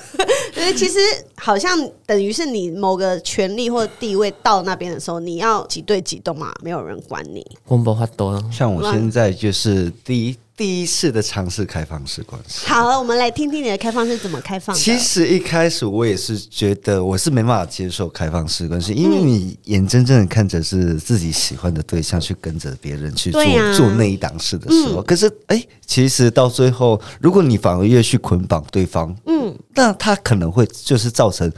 [0.62, 1.00] 所以其实
[1.34, 7.44] 好像等于是你某个权力或地位到那边的时候，你要挤兑挤动嘛，没有人管你。
[7.66, 10.36] 温博话多，像我现在就是第一。
[10.62, 12.64] 第一次的尝试开放式关系。
[12.66, 14.80] 好，我们来听听你的开放是怎么开放的。
[14.80, 23.42] 其实一开始我也是觉得我是没办法接受开放式关系，因为你眼睁睁的看着是自己喜欢的对象去跟着别人去做
[23.74, 31.52] 做那一档事的时候，可是哎，其实到最后，如果你反而越去捆绑对方，嗯，那他可能会就是造成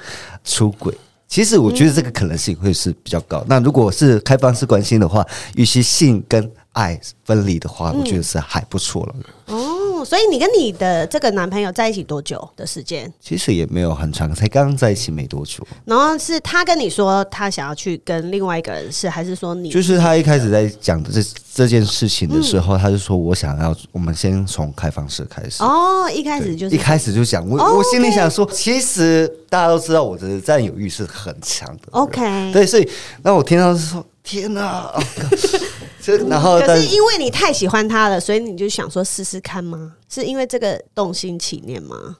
[0.45, 0.97] 出轨。
[1.29, 3.45] 其实我觉得这个可能性会是比较高。
[3.49, 9.15] 那如果是开放式关系的话，与其性跟爱分离的话，我觉得是还不错了。
[9.47, 13.13] 哦，所以你跟你的这个男朋友在一起多久的时间？
[13.21, 15.67] 其实也没有很长，才刚刚在一起没多久。
[15.85, 19.71] 然后是他跟你说他想要去跟另外一个人是，还是说你？
[19.71, 21.23] 就是他一开始在讲的这
[21.55, 25.63] 这件事情的时候，嗯、他就说我想要我们先从开放式开始。
[25.63, 31.83] 哦，一开始就是一开始就讲我，哦、我心里想说，其实大家都知道我的占有欲是很强的。
[31.93, 32.89] OK，对，所以
[33.23, 34.05] 那我听到是说。
[34.25, 34.51] 天
[36.25, 36.31] 呐！
[36.31, 39.95] 然后，可是因为你太喜欢他了，所以你就想说试试看吗？
[40.09, 42.17] 是因为这个动心起念吗？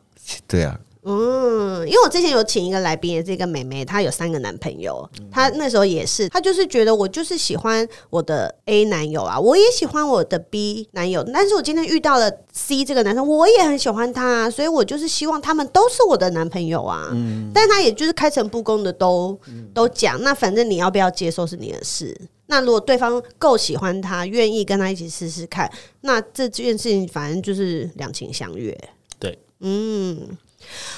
[0.47, 0.79] 对啊。
[1.07, 17.11] 嗯，因为我之前有请一个来宾，也是一个妹妹，她有三个男朋友，她那时候也是，她就是觉得我就是喜欢我的 A 男友啊，我也喜欢我的 B 男友，但是我今天遇到了 C 这个男生，我也很喜欢他啊，所以我就是希望他们都是我的男朋友啊。
[17.13, 19.39] 嗯，但她也就是开诚布公的都
[19.75, 22.19] 都讲，那反正你要不要接受是你的事。
[22.47, 25.71] 那如果对方够喜欢他，愿意跟他一起试试看，
[26.03, 28.77] 那这件事情反正就是两情相悦。
[29.19, 30.37] 对，嗯。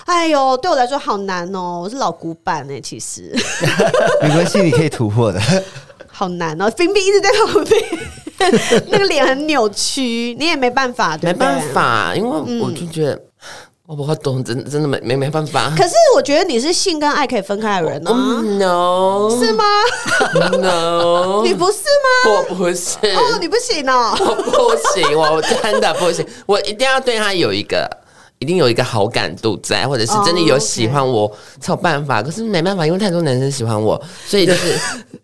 [0.04, 3.34] 哎呦，对我来说好难哦，我是老古板哎，其实
[4.22, 5.40] 没关系，你可以突破的。
[6.06, 11.46] 好难哦，冰冰一直在旁边， 那个脸很扭曲，你也没办法，对不对？
[11.48, 13.20] 没办法，因为我就觉得、嗯、
[13.86, 15.70] 我不会懂，真的真的没没没办法。
[15.76, 19.64] 可是我觉得你是性跟爱可以分开的人呢、啊 oh,？No，是吗
[20.58, 22.32] ？No， 你不是吗？
[22.32, 27.88] 我不是哦，你不行哦，我不行，我真的不行，我一定要对他有一个。
[28.38, 31.26] 一定有一个好感度在，或者是真的有喜欢我
[31.58, 32.22] 才有办法。
[32.22, 34.78] 可是没办法，因为太多男生喜欢我，所以就是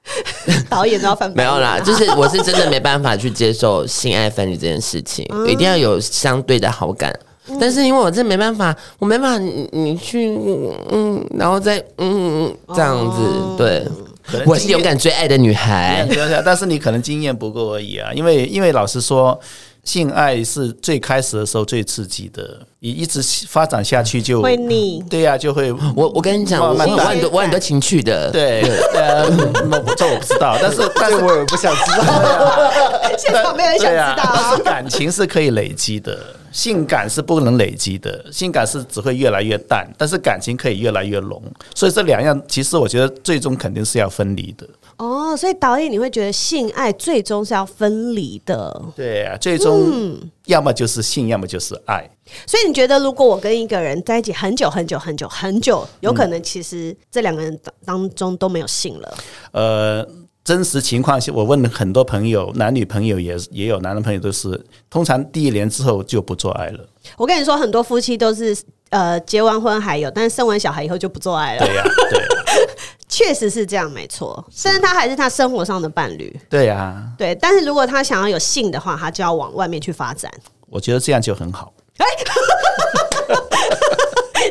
[0.70, 1.30] 导演都要翻。
[1.36, 7.14] 没有啦，就是我是真的没办法去接受性爱分离这件事情，一定要有相对的好感。
[7.60, 10.28] 但是因为我真的没办法，我没办法你，你去
[10.90, 13.86] 嗯，然后再嗯嗯这样子，对，
[14.46, 16.06] 我是勇敢追爱的女孩，
[16.44, 18.12] 但是你可能经验不够而已啊。
[18.14, 19.38] 因为因为老实说。
[19.84, 25.02] 性爱是最开始的时候最刺激的，你一直发展下去就会腻。
[25.10, 28.62] 对呀、啊，就会我我跟你讲，我我很多我很多情趣的，对，
[28.94, 29.28] 呃，
[29.96, 32.70] 这我不知道，但是 但是我也不想知道，
[33.18, 34.32] 现在没有人想知道、啊。
[34.32, 36.16] 但是感情是可以累积的，
[36.52, 41.42] 性感是不能累积的，性感是只会越来越淡，但是感情可以越来越浓，
[41.74, 44.68] 所以这两样其实我觉得最终肯定是要分离的。
[44.98, 48.82] 哦，所以导演，你会觉得性爱最终是要分离的？
[48.94, 52.08] 对啊，最终要么就是性，要么就是爱。
[52.46, 59.18] 所以你觉得，如果我跟一个人在一起很久很久很久很久，有可能其实这两个人当中都没有性了？
[59.50, 60.06] 呃，
[60.44, 66.84] 真实情况下，我问了很多朋友，男女朋友也也有，男的朋友都是通常第一年之后就不做爱了。
[67.16, 68.56] 我跟你说，很多夫妻都是
[68.90, 71.64] 呃结完婚还有，但是生完小孩以后就不做爱了。
[71.64, 72.20] 对呀、啊，对。
[73.08, 74.42] 确实是这样，没错。
[74.50, 76.34] 甚至他还是他生活上的伴侣。
[76.48, 77.34] 对呀，对。
[77.34, 80.32] 但是如果他想要有性的话，他就要往外面去发展。
[80.68, 81.72] 我觉得这样就很好。
[81.98, 82.06] 哎，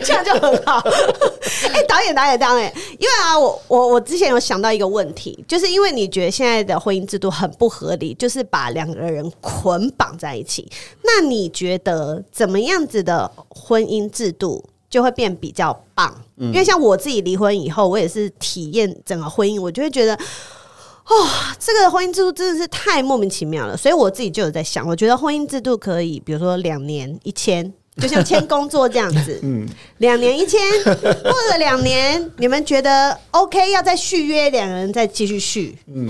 [0.03, 0.79] 这样就很好。
[1.73, 10.69] 哎，导演，导演，导演，因为啊，我我我之前有想到一个问题，就是因为你觉得现在的婚姻制度很不合理，就是把两个人捆绑在一起。
[11.03, 14.63] 那你觉得怎么样子的婚姻制度？
[14.89, 23.77] 就会变比较棒，因为像我自己离婚以后，我也是体验整个婚姻，我就会觉得，哦，这个婚姻制度真的是太莫名其妙了。
[23.77, 36.07] 所以我自己就有在想，我觉得婚姻制度可以，比如说两年一签，就像签工作这样子， 嗯，两年一签， 过了两年，你们觉得 OK，要再续约，两个人再继续续，嗯，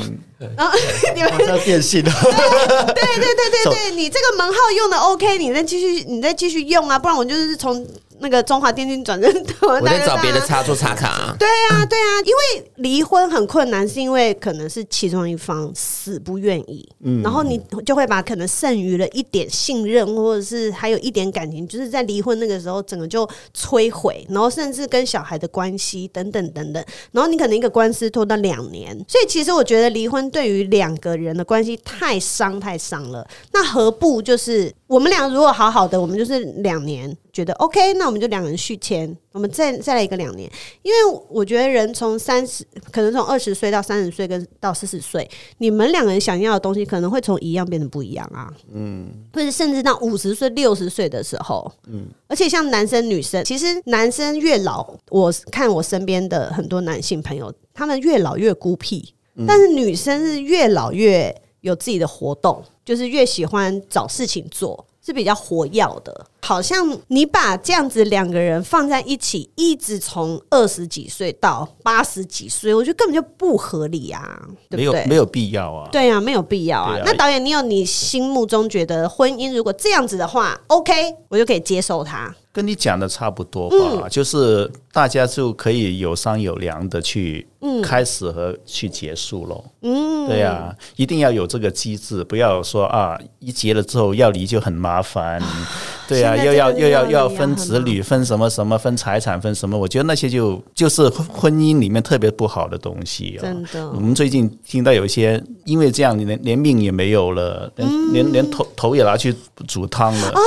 [0.56, 0.78] 然后
[1.16, 2.04] 你们要变性。
[2.04, 7.86] 了，对对对对对 对，你这个门号用的 OK，你再继续，你再继续用啊，不然我就是从。
[8.22, 9.32] 那个中华电信转正，
[9.62, 11.36] 我在找别的插座插卡啊。
[11.38, 34.72] 对啊，对啊，因为离婚很困难，是因为可能是其中一方死不愿意，嗯，然后你就会把可能剩余了一点信任，或者是还有一点感情，就是在离婚那个时候，整个就摧毁，然后甚至跟小孩的关系等等等等，然后你可能一个官司拖到两年，所以其实我觉得离婚对于两个人的关系太伤太伤了，那何不就是？
[34.92, 40.52] 我们俩如果好好的，我们就是两年觉得 OK，那我们就两人续签，我们再再来一个两年。
[40.82, 45.26] 因为我觉得人从三十，可能从二十岁到三十岁跟到四十岁，
[45.60, 48.52] 你们两个人想要的东西可能会从一样变成不一样啊。
[48.74, 59.14] 嗯，或者甚至到五十岁、六十岁的时候，嗯，而且像男生女生，其实男生越老，我看我身边的很多男性朋友，他们越老越孤僻，
[59.48, 62.62] 但是女生是越老越有自己的活动。
[62.86, 66.26] 就是越喜欢找事情做，是比较活跃的。
[66.44, 75.02] 好像你把这样子两个人放在一起，一直从二十几岁到八十几岁，我觉得根本就不合理啊，对不对？
[75.02, 75.88] 没有没有必要啊。
[75.92, 76.98] 对啊，没有必要啊。
[76.98, 80.94] 啊那导演，你有你心目中觉得婚姻如果这样子的话，OK，
[81.30, 82.34] 我就可以接受它。
[82.52, 87.48] 跟你讲的差不多吧，嗯、就是大家就可以有商有量的去
[87.84, 89.64] 开始和去结束喽。
[89.82, 95.42] 嗯，对呀、啊，一定要有这个机制，不要说啊，一结了之后要离就很麻烦。
[96.08, 99.78] 对呀、啊，又要又要又要分子女，分什么什么，分财产，分什么？
[99.78, 103.42] 我觉得那些就就是婚姻里面特别不好的东西啊。
[103.44, 109.34] 真的，我们最近听到有一些因为这样，连连命也没有了，连、嗯、连连头头也拿去
[109.68, 110.28] 煮汤了。
[110.28, 110.42] 啊，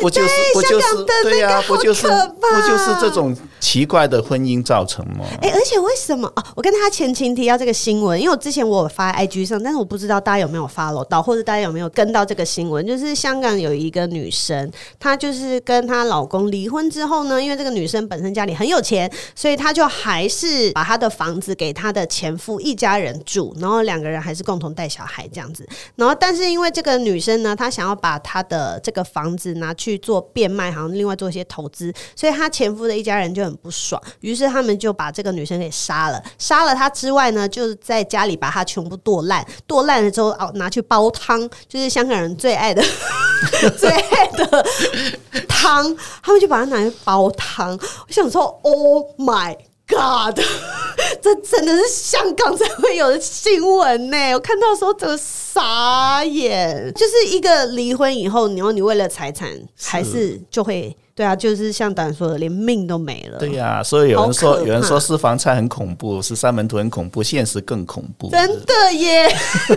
[0.00, 0.86] 不就是不就是
[1.24, 1.60] 对呀？
[1.66, 5.24] 不就是不就是这种奇怪的婚姻造成吗？
[5.42, 6.44] 哎，而且为什么啊？
[6.54, 14.70] 我跟他前情提要这个新闻，因为我之前我有发 IG 上，但是我不知道大家有没有 follow 到，或者大家有没有跟到这个新闻，就是香港有一个女生，
[15.00, 25.66] 她就是跟她老公离婚之后呢，因为这个女生本身家里很有钱，所以她就还是把她的房子给她的前夫一家人住，然后两个人还是共同带小孩这样子。
[25.96, 36.20] 然后，但是因为这个女生呢，她想要把她的这个房子拿去做变卖，好像另外做一些投资，所以她前夫的一家人就很不爽，于是他们就把这个女生给杀了。
[36.38, 42.82] 杀了她之外呢，就是在家里把她全部剁烂，剁烂了之后哦，拿去煲汤，就是香港人最爱的
[43.78, 44.66] 最爱的。
[45.48, 47.70] 汤，他们就把它拿去煲汤。
[47.72, 49.56] 我想说，Oh my
[49.88, 50.38] God，
[51.22, 54.34] 这真的是香港才会有的新闻呢！
[54.34, 56.92] 我看到的时候，整个傻眼。
[56.94, 63.38] 就是一个离婚以后，然后你为了财产，还是就会对啊，就是像导演说的，连命都没了。
[63.38, 68.30] 对呀、啊，所以有人说，有人说私房菜很恐怖，是三门徒很恐怖，现实更恐怖。
[68.30, 69.76] 真的耶， 这是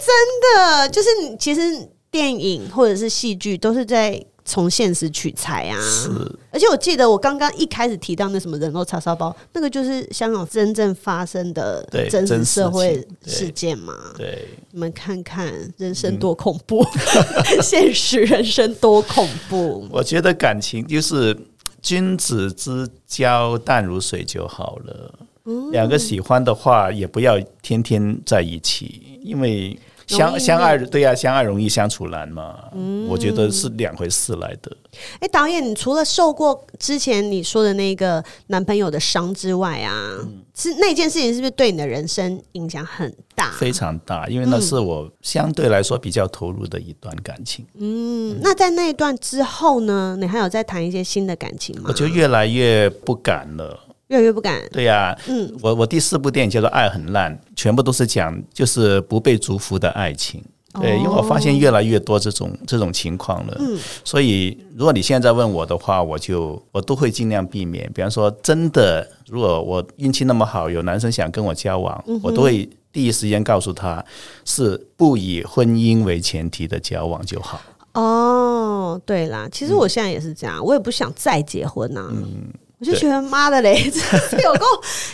[0.00, 0.88] 真的。
[0.88, 1.08] 就是
[1.38, 1.88] 其实。
[2.08, 6.08] 电影或者是戏剧都是在从现实取材啊，是。
[6.50, 13.92] 而且我记得我刚刚一开始提到那什么人肉叉烧包，那个就是香港真正发生的真实社会事件嘛。
[14.16, 19.86] 对，对你们看看人生多恐怖，嗯、 现实人生多恐怖。
[19.90, 21.36] 我觉得感情就是
[21.82, 25.18] 君子之交淡如水就好了。
[25.44, 29.78] 嗯、两个喜欢的话，也不要天天在一起，因为。
[30.06, 32.56] 相相爱对呀、啊，相爱容易相处难嘛。
[32.74, 34.76] 嗯，我觉得是两回事来的。
[35.14, 43.50] 哎、欸，导演，你除了受过之前你说的那个男朋友的伤之外啊，嗯、是那件事情是不是对你的人生影响很大？
[43.52, 47.66] 非常大，因为那是我相对来说比较投入的一段感情。
[47.74, 50.16] 嗯，嗯，那在那一段之后呢？
[50.18, 51.86] 你还有在谈一些新的感情吗？
[51.88, 53.80] 我就越来越不敢了。
[54.08, 54.62] 越来越不敢。
[54.70, 60.42] 对呀、啊，嗯，我我第四部电影叫做《爱很烂》，全部都是讲就是不被祝福的爱情。
[60.80, 63.56] 对，因为我发现越来越多这种这种情况了。
[63.60, 67.90] 嗯，所以如果你现在问我的话，我就我都会尽量避免。
[67.94, 74.04] 比方说，真的，如果我运气那么好，有男生想跟我交往，嗯、我都会第一时间告诉他，
[74.44, 77.58] 是不以婚姻为前提的交往就好。
[77.94, 82.12] 哦，对啦，其实我现在也是这样，嗯、我也不想再结婚呐、啊。
[82.12, 82.52] 嗯。
[82.78, 83.90] 我就觉得妈的嘞，
[84.30, 84.66] 这有够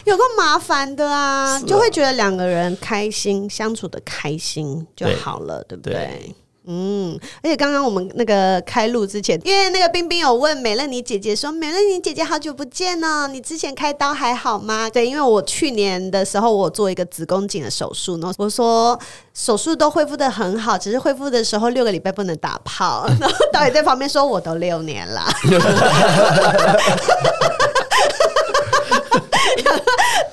[0.05, 1.59] 有够麻烦的啊！
[1.61, 6.35] 就会觉得两个人开心相处的开心就好了，对，对不对？
[6.65, 18.97] 嗯，而且刚刚我们那个开录之前，因为那个冰冰有问美乐妮姐姐说：“美乐妮姐姐好久不见哦，你之前开刀还好吗？”对，因为我去年的时候我做一个子宫颈的手术呢，我说
[19.35, 23.07] 手术都恢复得很好，只是恢复的时候六个礼拜不能打炮。
[23.19, 25.27] 然后导演在旁边说：“我都六年了。”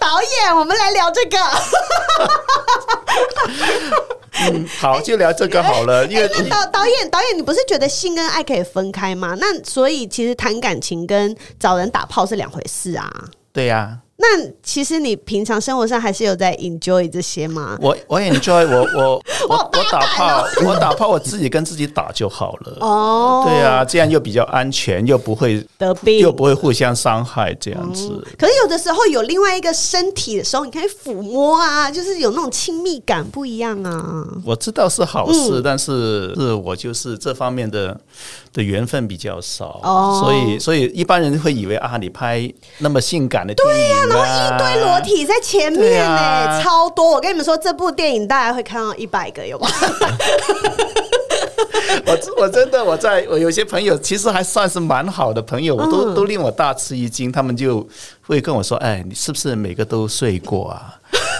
[0.09, 1.37] 导演，我们来聊这个。
[4.41, 6.03] 嗯，好，就聊这个好了。
[6.07, 9.35] 因为导导演导演，你不是觉得性跟爱可以分开吗？
[9.39, 13.07] 那所以其实谈感情跟找人打炮是两回事啊。
[13.53, 13.99] 对呀。
[14.21, 17.77] 那其实你平常生活上还是有在 enjoy 这些吗？
[17.81, 22.77] 我我 enjoy 我我 我我打炮，我打炮我自己跟自己打就好了。
[22.85, 28.09] 哦，对啊，这样又比较安全，又不会得病，又不会互相伤害，这样子。
[28.11, 28.21] 嗯。
[28.37, 34.27] 可是有的时候有另外一个身体的时候，你可以抚摸啊，就是有那种亲密感不一样啊。
[34.43, 37.97] 我知道是好事，嗯，但是是我就是这方面的
[38.51, 44.08] 的缘分比较少，哦，所以所以一般人会以为啊，你拍那么性感的电影，对，啊。
[44.09, 47.11] 然后一堆裸体在前面呢，啊、超多！
[47.11, 49.69] 我跟你们说，这部电影大家会看到一百个有吧？
[52.05, 57.31] 我我真的我在我有些朋友其实还算是蛮好的朋友，我都、嗯、都令我大吃一惊。
[57.31, 57.87] 他们就
[58.25, 60.95] 会跟我说：“哎，你是不是每个都睡过啊？”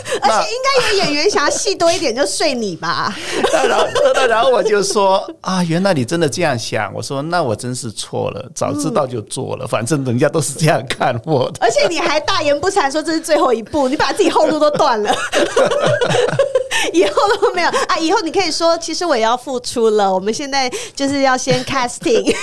[0.22, 3.16] 而且应该有演员想要戏多一点，就睡你吧。
[3.54, 6.94] 那然后，那然后我就说啊，原来你真的这样想。
[6.94, 9.68] 我说那我真是错了，早知道就做了。
[9.68, 11.58] 反正人家都是这样看我的。
[11.62, 15.14] 而且你还大言不惭说这是最后一步，你把自己后路都断了，
[16.94, 17.12] 以后
[17.42, 17.98] 都没有啊。
[17.98, 20.14] 以后你可以说，其实我也要付出了。
[20.14, 22.24] 我们现在就是要先 casting。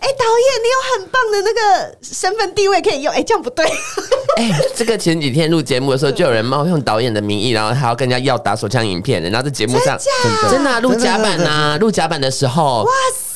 [0.00, 3.12] 哎，导演，你有很棒的那个身份地位可以用。
[3.12, 3.66] 哎，这样不对。
[4.36, 9.98] 哎，这个前几天录节目的时候，就有人冒用导演的名义，然后还要跟人家要打手枪影片的，然后在节目上
[10.50, 13.29] 真的录甲板呐，录甲板的时候，哇塞，很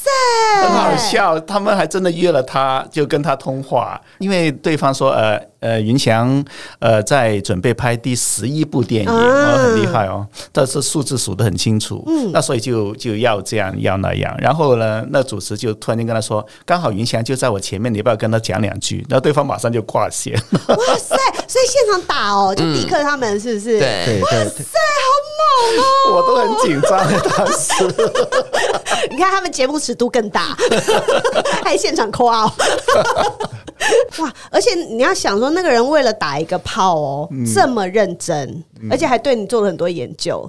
[0.94, 5.40] 好笑，他们还真的约了他，就跟他通话，因为对方说呃。
[5.64, 6.44] 呃，云翔
[6.78, 18.98] 呃，在准备拍第十一部电影，哦，很厉害哦，但是数字数得很清楚，嗯，那所以就就要这样要那样，然后呢，那主持就突然间跟他说，刚好云翔就在我前面，你要不要跟他讲两句？
[19.08, 20.38] 然后对方马上就挂线。
[20.68, 21.16] 哇塞！
[21.46, 23.78] 所以现场打哦，就迪克他们是不是？
[23.78, 25.06] 嗯、对，哇塞，好
[25.38, 25.84] 猛哦！
[26.16, 26.98] 我都很紧张，
[27.36, 27.84] 当时。
[29.10, 30.56] 你看他们节目尺度更大，
[31.62, 32.52] 还现场 call out。
[34.18, 34.32] 哇！
[34.50, 38.48] 而且你要想说，那个人为了打一个炮哦，嗯、这么认真，
[38.80, 40.48] 嗯、而且还对你做了很多研究。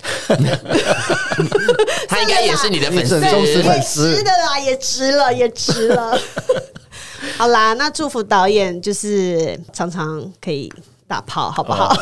[2.07, 4.15] 他应该也是你的粉丝，忠实粉丝。
[4.15, 6.17] 是的啦，也值了，也值了。
[7.37, 10.71] 好啦，那祝福导演就是常常可以。
[11.07, 11.95] 打炮好不好？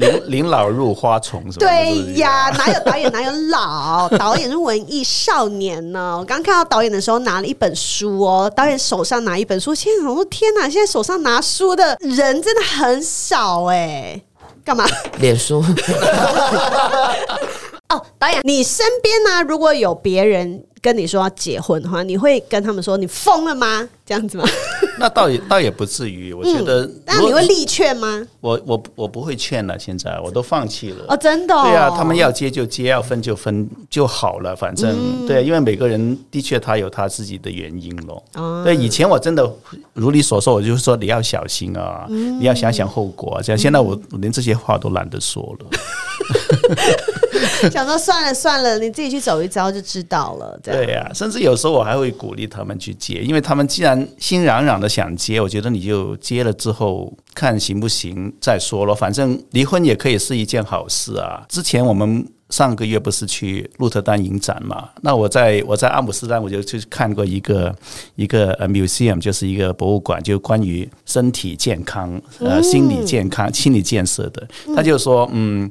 [0.00, 1.40] 临临、呃、老入花丛？
[1.52, 4.08] 对呀，哪有导演哪有老？
[4.18, 6.16] 导演是文艺少年呢。
[6.18, 9.72] 我刚看到导演的时候拿了一本书哦，导演手上拿一本书。
[9.72, 14.20] 现在我说天哪，现在手上拿书的人真的很少哎，
[14.64, 14.84] 干嘛？
[15.20, 15.62] 脸书。
[17.90, 19.44] 哦，导演，你身边呢？
[19.48, 23.88] 如果有别人跟你说要结婚的话，你会跟他们说你疯了吗？
[24.06, 24.44] 这样子吗？
[24.98, 26.88] 那倒也倒也不至于，我觉得。
[27.06, 28.26] 那、嗯、你会力劝吗？
[28.40, 31.04] 我我我不会劝了，现在我都放弃了。
[31.08, 31.62] 哦，真的、哦？
[31.62, 38.22] 对啊，他们要结就结，要分就分就好了，反正、嗯、对，因为每个人的确他有他自己的原因咯。
[38.34, 39.50] 哦、对，以前我真的
[39.92, 43.42] 如你所说，我就是说你要小心啊，嗯、你要想想后果啊。
[43.42, 45.66] 这样现在我连这些话都懒得说了。
[47.70, 50.58] 想说算了算了，你自己去走一遭就知道了。
[50.62, 58.94] 对呀、啊，甚至有时候我还会鼓励他们去接，因为他们既然心嚷嚷的想接，我觉得你就接了之后看行不行再说了。
[58.94, 61.44] 反正离婚也可以是一件好事啊。
[61.48, 64.88] 之前我们上个月不是去鹿特丹影展嘛？
[65.02, 67.74] 那我在我在阿姆斯特丹，我就去看过一个
[68.16, 74.48] 一个呃 museum，就是一个博物馆，就关于身体健康、呃心理健康、心理建设的。
[74.74, 75.70] 他就说，嗯。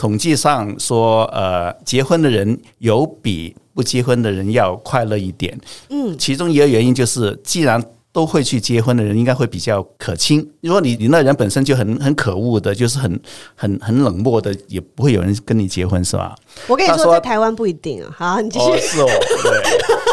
[0.00, 5.60] 统计上说，呃，结婚的人有比不结婚的人要快乐一点。
[5.90, 10.40] 嗯，其中一个原因就是，既然都会去结婚的人，应该会比较可亲。
[10.62, 13.20] 如果你你那人本身就很很可恶的，就是很
[13.54, 16.34] 很很冷漠的，也不会有人跟你结婚，是吧？
[16.66, 18.10] 我跟你说，说在台湾不一定啊。
[18.16, 18.70] 好，你继续。
[18.70, 19.06] 哦，是哦，
[19.42, 19.60] 对。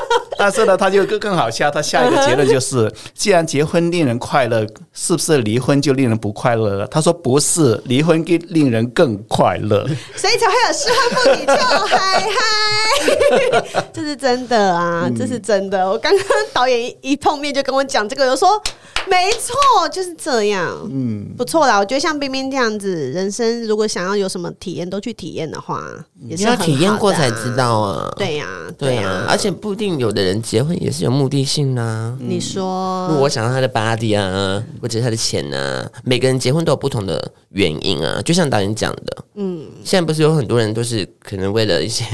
[0.39, 6.87] 但是呢，他就更更好笑，他下一个结论就是：既然结婚令人快乐，是不是离婚就令人不快乐了？
[6.87, 11.53] 他说不是，离婚更令人更快乐， 所以才会有失婚妇女就
[11.87, 15.89] 嗨嗨， 这是真的啊，这是真的。
[15.89, 18.61] 我刚刚导演一碰面就跟我讲这个，我说。
[19.09, 20.69] 没错，就是这样。
[20.91, 21.77] 嗯，不错啦。
[21.77, 25.81] 我觉得像冰冰这样子，人生如果想要有什么体验，都去体验的话，
[26.27, 28.11] 也是、啊、要体验过才知道啊。
[28.17, 29.25] 对呀、啊，对呀、啊啊。
[29.29, 32.17] 而且不一定有的人结婚也是有目的性呢、啊。
[32.19, 35.91] 你说，我想要他的 body 啊，或者他的钱啊。
[36.03, 38.21] 每个人结婚都有不同的原因啊。
[38.23, 42.05] 就像导演讲的，嗯，现在不是有很多人都是可能为了一些。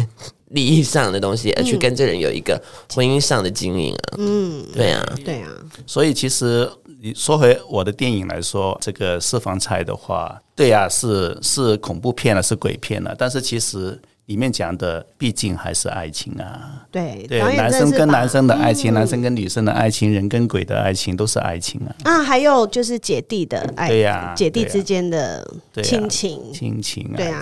[0.50, 2.62] 利益上的东西，而去跟这人有一个
[2.94, 5.50] 婚姻上的经营啊，嗯，对啊，对啊，
[5.88, 6.70] 所以其实
[7.02, 25.46] 你说回我的电影来说，这个私房菜的话，对啊，是是恐怖片了，是鬼片了，但是其实里面讲的毕竟还是爱情啊，对对，男生跟男生的爱情，男生跟女生的爱情，人跟鬼的爱情都是爱情啊，啊，还有就是姐弟的爱，对呀，姐弟之间的
[25.84, 27.42] 亲情，亲情，对啊。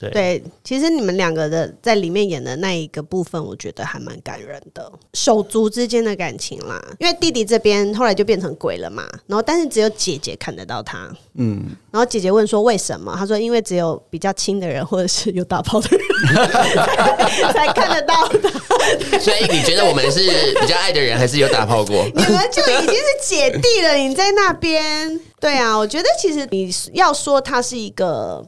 [0.00, 6.82] 对，对，其实你们两个的在里面演的那一个部分，我觉得还蛮感人的，手足之间的感情啦。
[6.98, 13.14] 因为弟弟这边后来就变成鬼了嘛，然后但是只有姐姐看得到他，嗯，然后姐姐问说为什么？
[13.14, 16.00] 他说因为只有比较亲的人或者是有打炮的人
[16.34, 19.18] 才， 才看得到他。
[19.18, 20.20] 所以你觉得我们是
[20.62, 22.06] 比较爱的人，还是有打炮过？
[22.14, 28.42] 你们就已经是姐弟了，你在那边，对啊，我觉得其实你要说他是一个。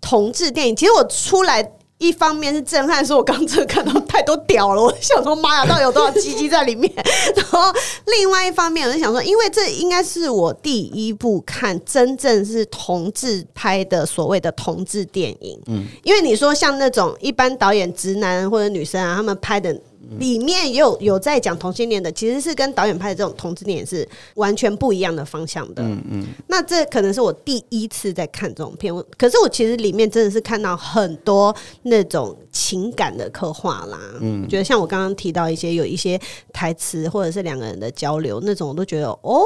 [0.00, 6.90] 同志电影，其实我出来一方面是震撼，说我刚这看到太多屌了，我 想说妈呀，到底有多少鸡鸡在里面？
[7.36, 7.72] 然后
[8.06, 15.60] 另外一方面，我就想说，因为这应该是我第一部看真正是同志拍的所谓的同志电影。
[15.66, 19.78] 嗯，因为你说像那种一般导演直男或者女生啊，他们拍的。
[20.18, 25.82] 里面也有有在讲同性恋的，其实是跟导演拍的这种同志恋是完全不一样的方向的。
[25.82, 33.98] 嗯嗯，那这可能是我第一次在看这种片，可是我其实里面真的是看到很多那种情感的刻画啦。
[34.20, 36.20] 嗯，觉得像我刚刚提到一些有一些
[36.52, 39.42] 台词或者是两个人的交流那种，我都觉得哦，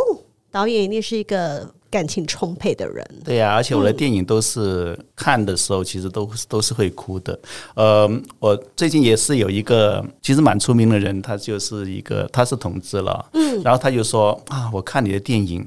[0.51, 1.69] 导演一定是一个。
[1.95, 7.39] 感情充沛的人，对呀、啊，而且我的电影都是看的时候，其实都都是会哭的。
[7.77, 15.65] 呃，我最近也是有一个其实蛮出名的人，他就是一个他是同志了，嗯，然后他就说啊，我看你的电影，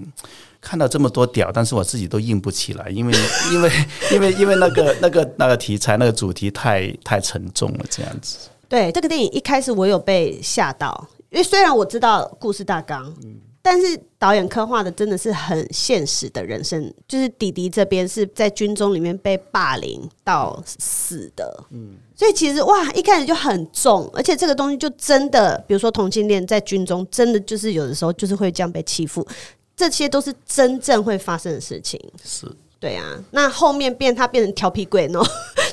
[0.59, 3.13] 看到这么多屌，但是我自己都硬不起来，因为
[3.53, 3.71] 因为
[4.11, 8.49] 因为因为那个那个那个题材那个主题太太沉重了，这样子。
[8.67, 13.46] 对，这个电影一开始我有被吓到，因为虽然我知道故事大纲，嗯。
[13.69, 29.27] 但是导演刻画的真的是很现实的人生，就是弟弟这边是在军中里面被霸凌到死的，嗯，所以其实哇，一开始就很重，而且这个东西就真的，比如说同性恋在军中真的就是有的时候就是会这样被欺负，
[29.75, 32.49] 这些都是真正会发生的事情，是
[32.79, 33.21] 对啊。
[33.31, 35.21] 那后面变他变成调皮鬼呢，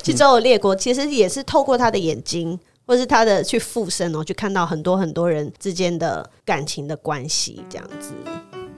[0.03, 2.59] 去周游列国，其实也是透过他的眼睛。
[2.85, 8.13] 或是他的去附身哦，去看到很多很多人之间的感情的关系，这样子。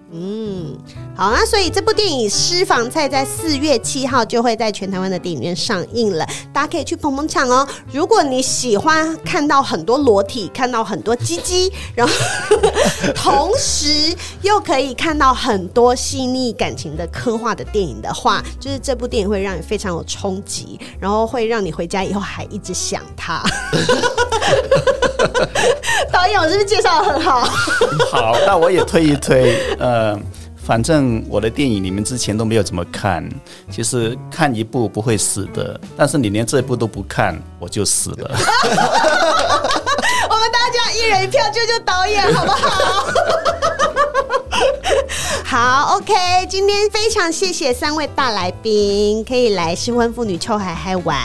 [0.10, 0.78] 嗯，
[1.18, 7.68] 好，那所以这部电影《私房菜》在四月七号就会在全台湾的电影院上映了，大家可以去捧捧场哦。
[7.92, 12.14] 如果你喜欢看到很多裸体，看到很多鸡鸡，然后
[13.14, 23.44] 同时又可以看到很多细腻感情的刻画的电影的话，就是这部电影会让你非常有冲击，然后会让你回家以后还一直想他。
[26.12, 27.42] 导演，我是不是介绍得很好？
[28.12, 29.58] 好，那我也推一推。
[29.80, 30.18] 呃，
[30.66, 33.28] 反正我的电影你们之前都没有怎么看，
[33.72, 38.32] 其实看一部不会死的，但是你连这一部都不看，我就死了。
[40.30, 43.06] 我们大家一人一票救救导演，好不好？
[45.44, 46.14] 好，OK，
[46.50, 51.18] 今天非常谢谢三位大来宾，可以来新婚妇女秋海海玩。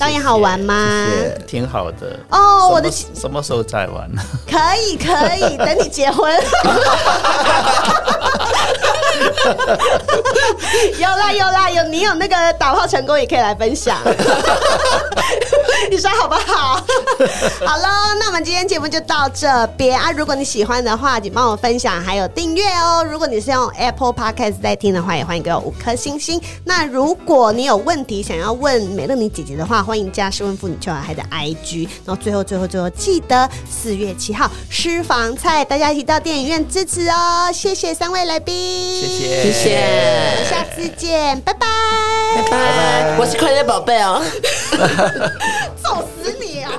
[0.00, 1.06] 导演好玩吗？
[1.10, 2.70] 谢谢，挺好的哦。
[2.70, 4.10] 我的什么时候再玩？
[4.48, 6.32] 可以可以，等你结婚。
[10.98, 13.98] 有啦有啦有，你有那个打炮成功也可以来分享。
[15.90, 16.76] 你说好不好？
[17.66, 20.12] 好了，那我们今天节目就到这边啊。
[20.12, 23.04] 如果你喜欢的话，请帮我分享还有订阅哦。
[23.04, 26.40] 如果你是用 Apple Podcast 在听的话，也欢迎给我五颗星星。
[26.64, 31.88] 那如果你有问题想要问美乐妮姐姐的话，欢迎加失婚妇女秋海嗨的 IG。
[32.04, 37.50] 然后最后最后最后记得四月七号私房菜，大家一起到电影院支持哦。
[37.52, 41.66] 谢谢三位来宾，谢谢，谢谢，下次见，拜拜，
[42.36, 44.20] 拜拜，我是快乐宝贝哦，
[45.82, 46.70] 揍死你哦！